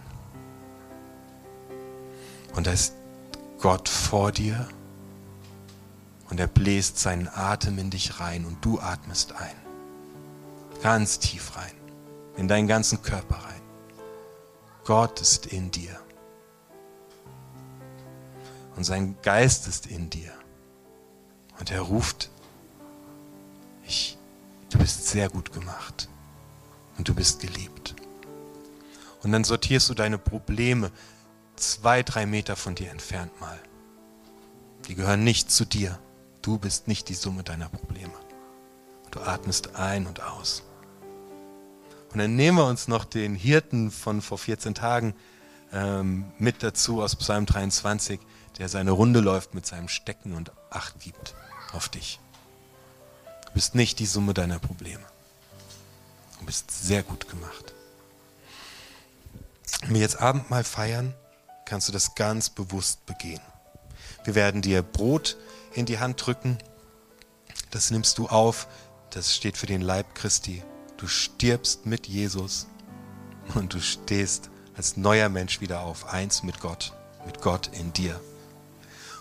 Und 2.56 2.68
da 2.68 2.72
ist 2.72 2.94
Gott 3.60 3.89
vor 3.89 4.32
dir 4.32 4.68
und 6.30 6.39
er 6.39 6.48
bläst 6.48 7.00
seinen 7.00 7.28
Atem 7.28 7.78
in 7.78 7.89
dich 7.89 8.20
rein 8.20 8.46
und 8.46 8.63
du 8.63 8.80
atmest 8.80 9.34
ein. 9.34 9.56
Ganz 10.82 11.20
tief 11.20 11.58
rein, 11.58 11.74
in 12.38 12.48
deinen 12.48 12.68
ganzen 12.68 13.02
Körper 13.02 13.36
rein. 13.36 13.62
Gott 14.86 15.20
ist 15.20 15.48
in 15.48 15.72
dir. 15.72 16.00
Und 18.78 18.86
sein 18.86 19.18
Geist 19.22 19.68
ist 19.68 19.88
in 19.88 20.10
dir. 20.10 20.32
Und 21.60 21.70
er 21.70 21.82
ruft, 21.82 22.30
ich, 23.86 24.18
du 24.70 24.78
bist 24.78 25.08
sehr 25.08 25.30
gut 25.30 25.52
gemacht 25.52 26.08
und 26.99 27.07
du 27.07 27.15
bist 27.15 27.39
geliebt. 27.39 27.95
Und 29.23 29.31
dann 29.31 29.45
sortierst 29.45 29.89
du 29.89 29.93
deine 29.93 30.17
Probleme 30.17 30.91
zwei, 31.55 32.03
drei 32.03 32.25
Meter 32.25 32.57
von 32.57 32.75
dir 32.75 32.91
entfernt 32.91 33.31
mal. 33.39 33.57
Die 34.88 34.95
gehören 34.95 35.23
nicht 35.23 35.49
zu 35.49 35.65
dir. 35.65 35.97
Du 36.41 36.59
bist 36.59 36.89
nicht 36.89 37.07
die 37.07 37.15
Summe 37.15 37.43
deiner 37.43 37.69
Probleme. 37.69 38.13
Du 39.12 39.21
atmest 39.21 39.75
ein 39.75 40.07
und 40.07 40.21
aus. 40.21 40.63
Und 42.12 42.19
dann 42.19 42.35
nehmen 42.35 42.57
wir 42.57 42.65
uns 42.65 42.89
noch 42.89 43.05
den 43.05 43.33
Hirten 43.33 43.91
von 43.91 44.21
vor 44.21 44.38
14 44.38 44.75
Tagen 44.75 45.15
ähm, 45.71 46.25
mit 46.38 46.63
dazu 46.63 47.01
aus 47.01 47.15
Psalm 47.15 47.45
23, 47.45 48.19
der 48.57 48.67
seine 48.67 48.91
Runde 48.91 49.21
läuft 49.21 49.53
mit 49.53 49.65
seinem 49.65 49.88
Stecken 49.88 50.35
und 50.35 50.51
Acht 50.69 50.99
gibt 50.99 51.33
auf 51.71 51.88
dich. 51.88 52.19
Du 53.45 53.53
bist 53.53 53.73
nicht 53.73 53.99
die 53.99 54.05
Summe 54.05 54.33
deiner 54.33 54.59
Probleme. 54.59 55.05
Du 56.39 56.45
bist 56.45 56.71
sehr 56.71 57.04
gut 57.04 57.30
gemacht. 57.30 57.73
Wenn 59.82 59.93
wir 59.93 60.02
jetzt 60.02 60.19
Abendmahl 60.19 60.63
feiern, 60.63 61.13
kannst 61.65 61.88
du 61.88 61.91
das 61.91 62.15
ganz 62.15 62.49
bewusst 62.49 63.06
begehen. 63.06 63.41
Wir 64.23 64.36
werden 64.36 64.62
dir 64.62 64.82
Brot 64.82 65.38
in 65.73 65.86
die 65.86 65.99
Hand 65.99 66.25
drücken. 66.25 66.58
Das 67.71 67.91
nimmst 67.91 68.17
du 68.17 68.28
auf. 68.28 68.67
Das 69.12 69.36
steht 69.36 69.58
für 69.58 69.67
den 69.67 69.82
Leib 69.82 70.15
Christi. 70.15 70.63
Du 70.97 71.08
stirbst 71.08 71.86
mit 71.86 72.08
Jesus 72.08 72.67
und 73.56 73.73
du 73.73 73.80
stehst 73.80 74.49
als 74.75 74.97
neuer 74.97 75.30
Mensch 75.30 75.62
wieder 75.62 75.82
auf, 75.82 76.08
eins 76.08 76.43
mit 76.43 76.60
Gott, 76.60 76.93
mit 77.25 77.41
Gott 77.41 77.67
in 77.67 77.93
dir. 77.93 78.19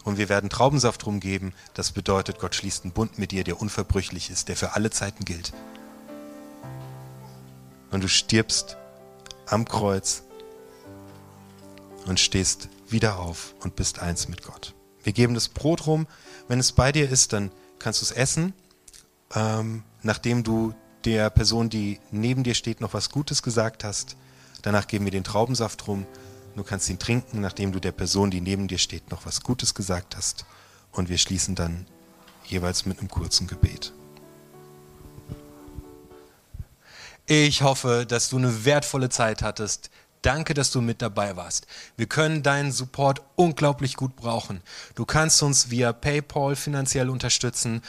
Und 0.04 0.18
wir 0.18 0.28
werden 0.28 0.50
Traubensaft 0.50 1.04
rumgeben. 1.06 1.52
Das 1.74 1.92
bedeutet, 1.92 2.38
Gott 2.38 2.54
schließt 2.54 2.84
einen 2.84 2.92
Bund 2.92 3.18
mit 3.18 3.32
dir, 3.32 3.44
der 3.44 3.60
unverbrüchlich 3.60 4.30
ist, 4.30 4.48
der 4.48 4.56
für 4.56 4.74
alle 4.74 4.90
Zeiten 4.90 5.24
gilt 5.24 5.52
und 7.90 8.02
du 8.02 8.08
stirbst 8.08 8.76
am 9.46 9.64
Kreuz 9.64 10.22
und 12.06 12.20
stehst 12.20 12.68
wieder 12.88 13.18
auf 13.18 13.54
und 13.60 13.76
bist 13.76 14.00
eins 14.00 14.28
mit 14.28 14.42
Gott. 14.42 14.74
Wir 15.02 15.12
geben 15.12 15.34
das 15.34 15.48
Brot 15.48 15.86
rum. 15.86 16.06
Wenn 16.48 16.58
es 16.58 16.72
bei 16.72 16.92
dir 16.92 17.10
ist, 17.10 17.32
dann 17.32 17.50
kannst 17.78 18.00
du 18.00 18.04
es 18.04 18.10
essen, 18.10 18.52
ähm, 19.34 19.82
nachdem 20.02 20.42
du 20.42 20.74
der 21.04 21.30
Person, 21.30 21.70
die 21.70 22.00
neben 22.10 22.42
dir 22.42 22.54
steht, 22.54 22.80
noch 22.80 22.94
was 22.94 23.10
Gutes 23.10 23.42
gesagt 23.42 23.84
hast. 23.84 24.16
Danach 24.62 24.86
geben 24.86 25.04
wir 25.04 25.12
den 25.12 25.24
Traubensaft 25.24 25.86
rum. 25.86 26.06
Du 26.56 26.64
kannst 26.64 26.88
ihn 26.90 26.98
trinken, 26.98 27.40
nachdem 27.40 27.72
du 27.72 27.78
der 27.78 27.92
Person, 27.92 28.30
die 28.30 28.40
neben 28.40 28.66
dir 28.66 28.78
steht, 28.78 29.10
noch 29.10 29.24
was 29.24 29.42
Gutes 29.42 29.74
gesagt 29.74 30.16
hast. 30.16 30.44
Und 30.90 31.08
wir 31.08 31.18
schließen 31.18 31.54
dann 31.54 31.86
jeweils 32.44 32.84
mit 32.84 32.98
einem 32.98 33.08
kurzen 33.08 33.46
Gebet. 33.46 33.92
Ich 37.30 37.60
hoffe, 37.60 38.06
dass 38.08 38.30
du 38.30 38.38
eine 38.38 38.64
wertvolle 38.64 39.10
Zeit 39.10 39.42
hattest. 39.42 39.90
Danke, 40.22 40.54
dass 40.54 40.70
du 40.70 40.80
mit 40.80 41.02
dabei 41.02 41.36
warst. 41.36 41.66
Wir 41.94 42.06
können 42.06 42.42
deinen 42.42 42.72
Support 42.72 43.20
unglaublich 43.36 43.96
gut 43.96 44.16
brauchen. 44.16 44.62
Du 44.94 45.04
kannst 45.04 45.42
uns 45.42 45.68
via 45.68 45.92
PayPal 45.92 46.56
finanziell 46.56 47.10
unterstützen. 47.10 47.82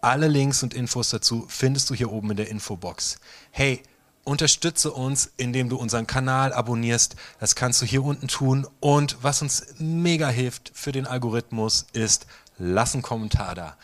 Alle 0.00 0.28
Links 0.28 0.62
und 0.62 0.72
Infos 0.72 1.10
dazu 1.10 1.44
findest 1.46 1.90
du 1.90 1.94
hier 1.94 2.10
oben 2.10 2.30
in 2.30 2.38
der 2.38 2.48
Infobox. 2.48 3.18
Hey, 3.50 3.82
unterstütze 4.24 4.90
uns, 4.90 5.30
indem 5.36 5.68
du 5.68 5.76
unseren 5.76 6.06
Kanal 6.06 6.54
abonnierst. 6.54 7.16
Das 7.38 7.54
kannst 7.54 7.82
du 7.82 7.84
hier 7.84 8.02
unten 8.02 8.28
tun. 8.28 8.66
Und 8.80 9.18
was 9.20 9.42
uns 9.42 9.74
mega 9.76 10.28
hilft 10.28 10.72
für 10.72 10.92
den 10.92 11.06
Algorithmus 11.06 11.84
ist, 11.92 12.26
lass 12.56 12.94
einen 12.94 13.02
Kommentar 13.02 13.54
da. 13.54 13.76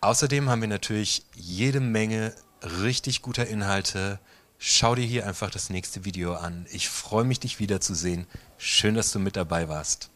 Außerdem 0.00 0.48
haben 0.48 0.62
wir 0.62 0.68
natürlich 0.68 1.26
jede 1.34 1.80
Menge 1.80 2.32
richtig 2.66 3.22
guter 3.22 3.46
Inhalte. 3.46 4.18
Schau 4.58 4.94
dir 4.94 5.04
hier 5.04 5.26
einfach 5.26 5.50
das 5.50 5.70
nächste 5.70 6.04
Video 6.04 6.34
an. 6.34 6.66
Ich 6.70 6.88
freue 6.88 7.24
mich, 7.24 7.40
dich 7.40 7.58
wiederzusehen. 7.58 8.26
Schön, 8.58 8.94
dass 8.94 9.12
du 9.12 9.18
mit 9.18 9.36
dabei 9.36 9.68
warst. 9.68 10.10